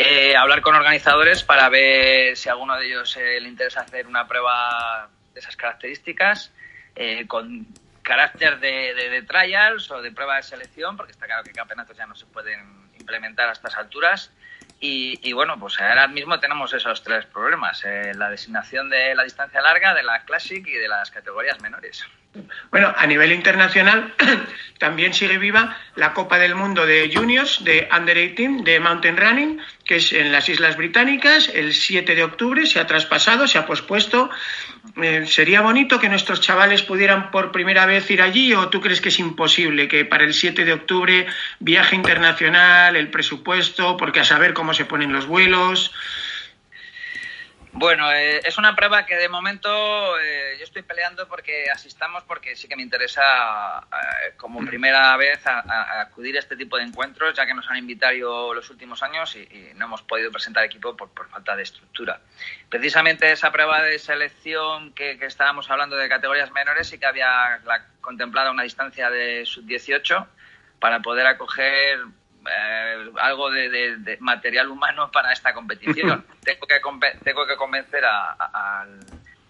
eh, 0.00 0.36
hablar 0.36 0.60
con 0.60 0.76
organizadores 0.76 1.42
para 1.42 1.68
ver 1.68 2.36
si 2.36 2.48
a 2.48 2.52
alguno 2.52 2.76
de 2.76 2.86
ellos 2.86 3.16
eh, 3.16 3.40
le 3.40 3.48
interesa 3.48 3.80
hacer 3.80 4.06
una 4.06 4.28
prueba 4.28 5.10
de 5.34 5.40
esas 5.40 5.56
características 5.56 6.52
eh, 6.94 7.26
con 7.26 7.66
carácter 8.02 8.60
de, 8.60 8.94
de, 8.94 9.22
trials 9.22 9.90
o 9.90 10.00
de 10.00 10.12
prueba 10.12 10.36
de 10.36 10.44
selección, 10.44 10.96
porque 10.96 11.10
está 11.10 11.26
claro 11.26 11.42
que 11.42 11.50
campeonatos 11.50 11.96
ya 11.96 12.06
no 12.06 12.14
se 12.14 12.26
pueden 12.26 12.88
implementar 12.98 13.48
a 13.48 13.52
estas 13.52 13.76
alturas. 13.76 14.30
Y, 14.78 15.18
y 15.28 15.32
bueno, 15.32 15.58
pues 15.58 15.80
ahora 15.80 16.06
mismo 16.06 16.38
tenemos 16.38 16.72
esos 16.72 17.02
tres 17.02 17.26
problemas, 17.26 17.84
eh, 17.84 18.12
la 18.14 18.30
designación 18.30 18.88
de 18.88 19.16
la 19.16 19.24
distancia 19.24 19.60
larga, 19.60 19.94
de 19.94 20.04
la 20.04 20.24
Classic 20.24 20.64
y 20.64 20.74
de 20.74 20.86
las 20.86 21.10
categorías 21.10 21.60
menores. 21.60 22.06
Bueno, 22.70 22.92
a 22.96 23.06
nivel 23.06 23.32
internacional 23.32 24.14
también 24.78 25.12
sigue 25.14 25.38
viva 25.38 25.76
la 25.96 26.14
Copa 26.14 26.38
del 26.38 26.54
Mundo 26.54 26.86
de 26.86 27.10
Juniors 27.12 27.64
de 27.64 27.88
Under 27.96 28.16
18 28.16 28.62
de 28.64 28.80
Mountain 28.80 29.16
Running, 29.16 29.60
que 29.84 29.96
es 29.96 30.12
en 30.12 30.32
las 30.32 30.48
Islas 30.48 30.76
Británicas, 30.76 31.50
el 31.52 31.74
7 31.74 32.14
de 32.14 32.24
octubre, 32.24 32.66
se 32.66 32.80
ha 32.80 32.86
traspasado, 32.86 33.48
se 33.48 33.58
ha 33.58 33.66
pospuesto. 33.66 34.30
Eh, 35.02 35.26
¿Sería 35.26 35.60
bonito 35.60 35.98
que 35.98 36.08
nuestros 36.08 36.40
chavales 36.40 36.82
pudieran 36.82 37.30
por 37.30 37.52
primera 37.52 37.86
vez 37.86 38.10
ir 38.10 38.22
allí 38.22 38.54
o 38.54 38.68
tú 38.68 38.80
crees 38.80 39.00
que 39.00 39.08
es 39.08 39.18
imposible 39.18 39.88
que 39.88 40.04
para 40.04 40.24
el 40.24 40.34
7 40.34 40.64
de 40.64 40.72
octubre 40.72 41.26
viaje 41.58 41.96
internacional, 41.96 42.96
el 42.96 43.08
presupuesto, 43.08 43.96
porque 43.96 44.20
a 44.20 44.24
saber 44.24 44.54
cómo 44.54 44.74
se 44.74 44.84
ponen 44.84 45.12
los 45.12 45.26
vuelos? 45.26 45.92
Bueno, 47.78 48.12
eh, 48.12 48.40
es 48.44 48.58
una 48.58 48.74
prueba 48.74 49.06
que 49.06 49.14
de 49.14 49.28
momento 49.28 50.18
eh, 50.18 50.56
yo 50.58 50.64
estoy 50.64 50.82
peleando 50.82 51.28
porque 51.28 51.70
asistamos 51.70 52.24
porque 52.24 52.56
sí 52.56 52.66
que 52.66 52.74
me 52.74 52.82
interesa 52.82 53.86
eh, 53.86 54.32
como 54.36 54.66
primera 54.66 55.16
vez 55.16 55.46
a, 55.46 55.60
a, 55.60 56.00
acudir 56.00 56.34
a 56.34 56.40
este 56.40 56.56
tipo 56.56 56.76
de 56.76 56.82
encuentros 56.82 57.36
ya 57.36 57.46
que 57.46 57.54
nos 57.54 57.70
han 57.70 57.76
invitado 57.76 58.52
los 58.52 58.68
últimos 58.70 59.00
años 59.04 59.36
y, 59.36 59.42
y 59.42 59.70
no 59.76 59.84
hemos 59.84 60.02
podido 60.02 60.32
presentar 60.32 60.64
equipo 60.64 60.96
por, 60.96 61.10
por, 61.10 61.28
falta 61.28 61.54
de 61.54 61.62
estructura. 61.62 62.20
Precisamente 62.68 63.30
esa 63.30 63.52
prueba 63.52 63.80
de 63.80 64.00
selección 64.00 64.92
que, 64.92 65.16
que 65.16 65.26
estábamos 65.26 65.70
hablando 65.70 65.94
de 65.94 66.08
categorías 66.08 66.50
menores 66.50 66.88
sí 66.88 66.98
que 66.98 67.06
había 67.06 67.60
la, 67.64 67.86
contemplado 68.00 68.50
una 68.50 68.64
distancia 68.64 69.08
de 69.08 69.46
sub-18 69.46 70.26
para 70.80 70.98
poder 70.98 71.28
acoger 71.28 72.00
eh, 72.48 73.10
algo 73.20 73.50
de, 73.50 73.68
de, 73.68 73.96
de, 73.96 74.16
material 74.18 74.68
humano 74.68 75.10
para 75.10 75.32
esta 75.32 75.52
competición. 75.54 76.24
tengo, 76.44 76.66
que, 76.66 76.80
tengo 77.22 77.46
que 77.46 77.56
convencer 77.56 78.04
a, 78.04 78.32
a, 78.32 78.80
al, 78.80 79.00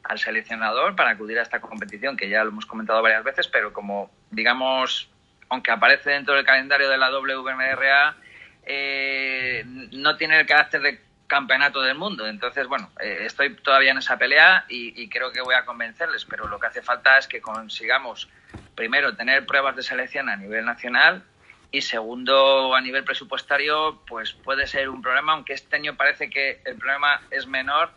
al, 0.05 0.19
seleccionador 0.19 0.97
para 0.97 1.11
acudir 1.11 1.39
a 1.39 1.43
esta 1.43 1.61
competición, 1.61 2.17
que 2.17 2.29
ya 2.29 2.45
lo 2.45 2.51
hemos 2.51 2.67
comentado 2.67 3.03
varias 3.03 3.25
veces, 3.25 3.49
pero 3.49 3.73
como, 3.73 4.11
digamos, 4.31 5.09
aunque 5.49 5.71
aparece 5.71 6.11
dentro 6.11 6.35
del 6.35 6.45
calendario 6.45 6.89
de 6.89 6.99
la 6.99 7.11
WMRA, 7.11 8.17
eh, 8.65 9.65
no 9.67 10.17
tiene 10.17 10.41
el 10.41 10.47
carácter 10.47 10.83
de 10.83 11.01
campeonato 11.27 11.83
del 11.83 11.97
mundo. 11.97 12.27
Entonces, 12.27 12.67
bueno, 12.67 12.91
eh, 13.01 13.19
estoy 13.21 13.55
todavía 13.57 13.93
en 13.93 13.99
esa 13.99 14.17
pelea 14.19 14.65
y, 14.69 15.01
y 15.01 15.09
creo 15.09 15.31
que 15.33 15.41
voy 15.41 15.55
a 15.55 15.65
convencerles, 15.65 16.25
pero 16.25 16.49
lo 16.49 16.59
que 16.59 16.67
hace 16.67 16.83
falta 16.83 17.19
es 17.19 17.29
que 17.29 17.41
consigamos 17.41 18.29
primero 18.75 19.15
tener 19.15 19.45
pruebas 19.47 19.77
de 19.77 19.83
selección 19.83 20.29
a 20.29 20.37
nivel 20.37 20.65
nacional 20.65 21.23
Y 21.71 21.83
segundo, 21.83 22.75
a 22.75 22.81
nivel 22.81 23.05
presupuestario, 23.05 24.01
pues 24.07 24.33
puede 24.33 24.67
ser 24.67 24.89
un 24.89 25.03
problema, 25.03 25.35
aunque 25.35 25.53
este 25.53 25.77
año 25.77 25.97
parece 25.97 26.31
que 26.31 26.63
el 26.65 26.77
problema 26.77 27.21
es 27.31 27.47
menor. 27.47 27.91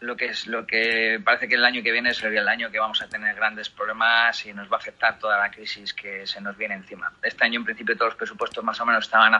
Lo 0.00 0.16
que 0.16 0.26
es 0.26 0.46
lo 0.46 0.66
que 0.66 1.20
parece 1.22 1.46
que 1.46 1.56
el 1.56 1.64
año 1.64 1.82
que 1.82 1.92
viene 1.92 2.14
sería 2.14 2.40
el 2.40 2.48
año 2.48 2.70
que 2.70 2.78
vamos 2.78 3.02
a 3.02 3.08
tener 3.08 3.36
grandes 3.36 3.68
problemas 3.68 4.44
y 4.46 4.52
nos 4.54 4.66
va 4.72 4.76
a 4.76 4.78
afectar 4.78 5.18
toda 5.18 5.38
la 5.38 5.50
crisis 5.50 5.92
que 5.92 6.26
se 6.26 6.40
nos 6.40 6.56
viene 6.56 6.74
encima. 6.74 7.12
Este 7.22 7.44
año, 7.44 7.60
en 7.60 7.66
principio, 7.66 7.94
todos 7.96 8.12
los 8.12 8.18
presupuestos 8.18 8.64
más 8.64 8.80
o 8.80 8.86
menos 8.86 9.04
estaban 9.04 9.34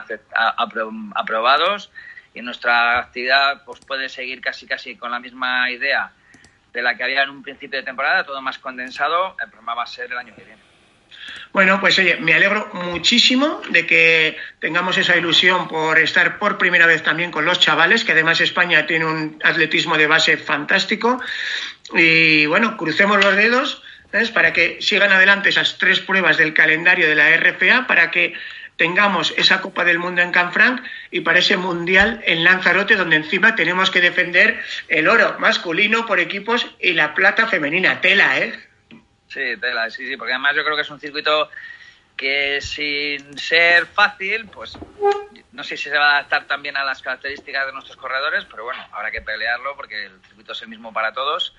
aprobados 1.15 1.91
y 2.33 2.41
nuestra 2.41 2.99
actividad 2.99 3.65
pues 3.65 3.79
puede 3.79 4.07
seguir 4.07 4.39
casi 4.39 4.67
casi 4.67 4.95
con 4.95 5.11
la 5.11 5.19
misma 5.19 5.69
idea 5.71 6.11
de 6.71 6.81
la 6.81 6.95
que 6.95 7.03
había 7.03 7.23
en 7.23 7.31
un 7.31 7.43
principio 7.43 7.79
de 7.79 7.85
temporada, 7.85 8.23
todo 8.23 8.41
más 8.41 8.59
condensado. 8.59 9.35
El 9.43 9.49
problema 9.49 9.73
va 9.73 9.83
a 9.83 9.87
ser 9.87 10.11
el 10.11 10.17
año 10.17 10.35
que 10.35 10.43
viene. 10.43 10.70
Bueno, 11.53 11.81
pues 11.81 11.99
oye, 11.99 12.15
me 12.17 12.33
alegro 12.33 12.69
muchísimo 12.73 13.61
de 13.69 13.85
que 13.85 14.37
tengamos 14.59 14.97
esa 14.97 15.17
ilusión 15.17 15.67
por 15.67 15.99
estar 15.99 16.39
por 16.39 16.57
primera 16.57 16.85
vez 16.85 17.03
también 17.03 17.29
con 17.29 17.43
los 17.43 17.59
chavales, 17.59 18.05
que 18.05 18.13
además 18.13 18.39
España 18.39 18.87
tiene 18.87 19.05
un 19.05 19.39
atletismo 19.43 19.97
de 19.97 20.07
base 20.07 20.37
fantástico. 20.37 21.21
Y 21.93 22.45
bueno, 22.45 22.77
crucemos 22.77 23.21
los 23.21 23.35
dedos 23.35 23.83
para 24.33 24.53
que 24.53 24.77
sigan 24.81 25.11
adelante 25.11 25.49
esas 25.49 25.77
tres 25.77 25.99
pruebas 25.99 26.37
del 26.37 26.53
calendario 26.53 27.07
de 27.07 27.15
la 27.15 27.35
RFA, 27.35 27.87
para 27.87 28.11
que 28.11 28.33
tengamos 28.77 29.33
esa 29.37 29.61
Copa 29.61 29.83
del 29.83 29.99
Mundo 29.99 30.21
en 30.21 30.31
Canfranc 30.31 30.81
y 31.11 31.19
para 31.21 31.39
ese 31.39 31.55
Mundial 31.55 32.21
en 32.25 32.43
Lanzarote, 32.43 32.95
donde 32.95 33.17
encima 33.17 33.55
tenemos 33.55 33.91
que 33.91 34.01
defender 34.01 34.61
el 34.87 35.07
oro 35.07 35.35
masculino 35.39 36.05
por 36.05 36.19
equipos 36.19 36.65
y 36.79 36.93
la 36.93 37.13
plata 37.13 37.47
femenina. 37.47 38.01
Tela, 38.01 38.39
¿eh? 38.39 38.70
Sí, 39.31 39.55
tela, 39.61 39.89
sí, 39.89 40.05
sí, 40.05 40.17
porque 40.17 40.33
además 40.33 40.57
yo 40.57 40.63
creo 40.65 40.75
que 40.75 40.81
es 40.81 40.89
un 40.89 40.99
circuito 40.99 41.49
que 42.17 42.59
sin 42.59 43.37
ser 43.37 43.85
fácil, 43.85 44.49
pues 44.49 44.77
no 45.53 45.63
sé 45.63 45.77
si 45.77 45.89
se 45.89 45.97
va 45.97 46.09
a 46.09 46.17
adaptar 46.17 46.47
también 46.47 46.75
a 46.75 46.83
las 46.83 47.01
características 47.01 47.65
de 47.65 47.71
nuestros 47.71 47.95
corredores, 47.95 48.43
pero 48.51 48.65
bueno, 48.65 48.85
habrá 48.91 49.09
que 49.09 49.21
pelearlo 49.21 49.77
porque 49.77 50.03
el 50.03 50.21
circuito 50.25 50.51
es 50.51 50.61
el 50.63 50.67
mismo 50.67 50.91
para 50.91 51.13
todos 51.13 51.55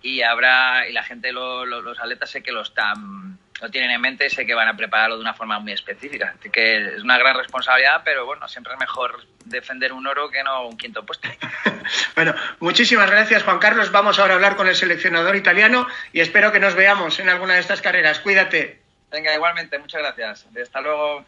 y 0.00 0.22
habrá 0.22 0.88
y 0.88 0.94
la 0.94 1.04
gente, 1.04 1.32
los 1.32 2.00
atletas 2.00 2.30
sé 2.30 2.42
que 2.42 2.50
lo 2.50 2.62
están 2.62 3.38
lo 3.62 3.70
tienen 3.70 3.92
en 3.92 4.00
mente 4.00 4.26
y 4.26 4.30
sé 4.30 4.44
que 4.44 4.54
van 4.54 4.66
a 4.66 4.76
prepararlo 4.76 5.14
de 5.14 5.22
una 5.22 5.34
forma 5.34 5.60
muy 5.60 5.72
específica. 5.72 6.34
Así 6.36 6.50
que 6.50 6.96
es 6.96 7.02
una 7.02 7.16
gran 7.16 7.36
responsabilidad, 7.36 8.02
pero 8.04 8.26
bueno, 8.26 8.48
siempre 8.48 8.72
es 8.72 8.80
mejor 8.80 9.24
defender 9.44 9.92
un 9.92 10.04
oro 10.04 10.28
que 10.28 10.42
no 10.42 10.66
un 10.66 10.76
quinto 10.76 11.06
puesto. 11.06 11.28
bueno, 12.16 12.34
muchísimas 12.58 13.08
gracias 13.08 13.44
Juan 13.44 13.60
Carlos. 13.60 13.92
Vamos 13.92 14.18
ahora 14.18 14.32
a 14.32 14.36
hablar 14.36 14.56
con 14.56 14.66
el 14.66 14.74
seleccionador 14.74 15.36
italiano 15.36 15.86
y 16.12 16.20
espero 16.20 16.50
que 16.50 16.58
nos 16.58 16.74
veamos 16.74 17.20
en 17.20 17.28
alguna 17.28 17.54
de 17.54 17.60
estas 17.60 17.80
carreras. 17.80 18.18
Cuídate. 18.18 18.82
Venga, 19.12 19.32
igualmente, 19.32 19.78
muchas 19.78 20.02
gracias. 20.02 20.46
Hasta 20.60 20.80
luego. 20.80 21.24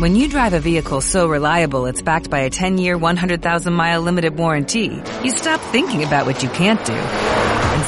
When 0.00 0.16
you 0.16 0.28
drive 0.28 0.54
a 0.54 0.60
vehicle 0.60 1.00
so 1.02 1.28
reliable 1.28 1.86
it's 1.86 2.02
backed 2.02 2.30
by 2.30 2.40
a 2.40 2.50
10-year, 2.50 2.96
100,000-mile 2.96 4.00
limited 4.00 4.38
warranty, 4.38 5.02
you 5.22 5.30
stop 5.32 5.60
thinking 5.70 6.02
about 6.02 6.24
what 6.24 6.42
you 6.42 6.48
can't 6.50 6.82
do 6.86 7.71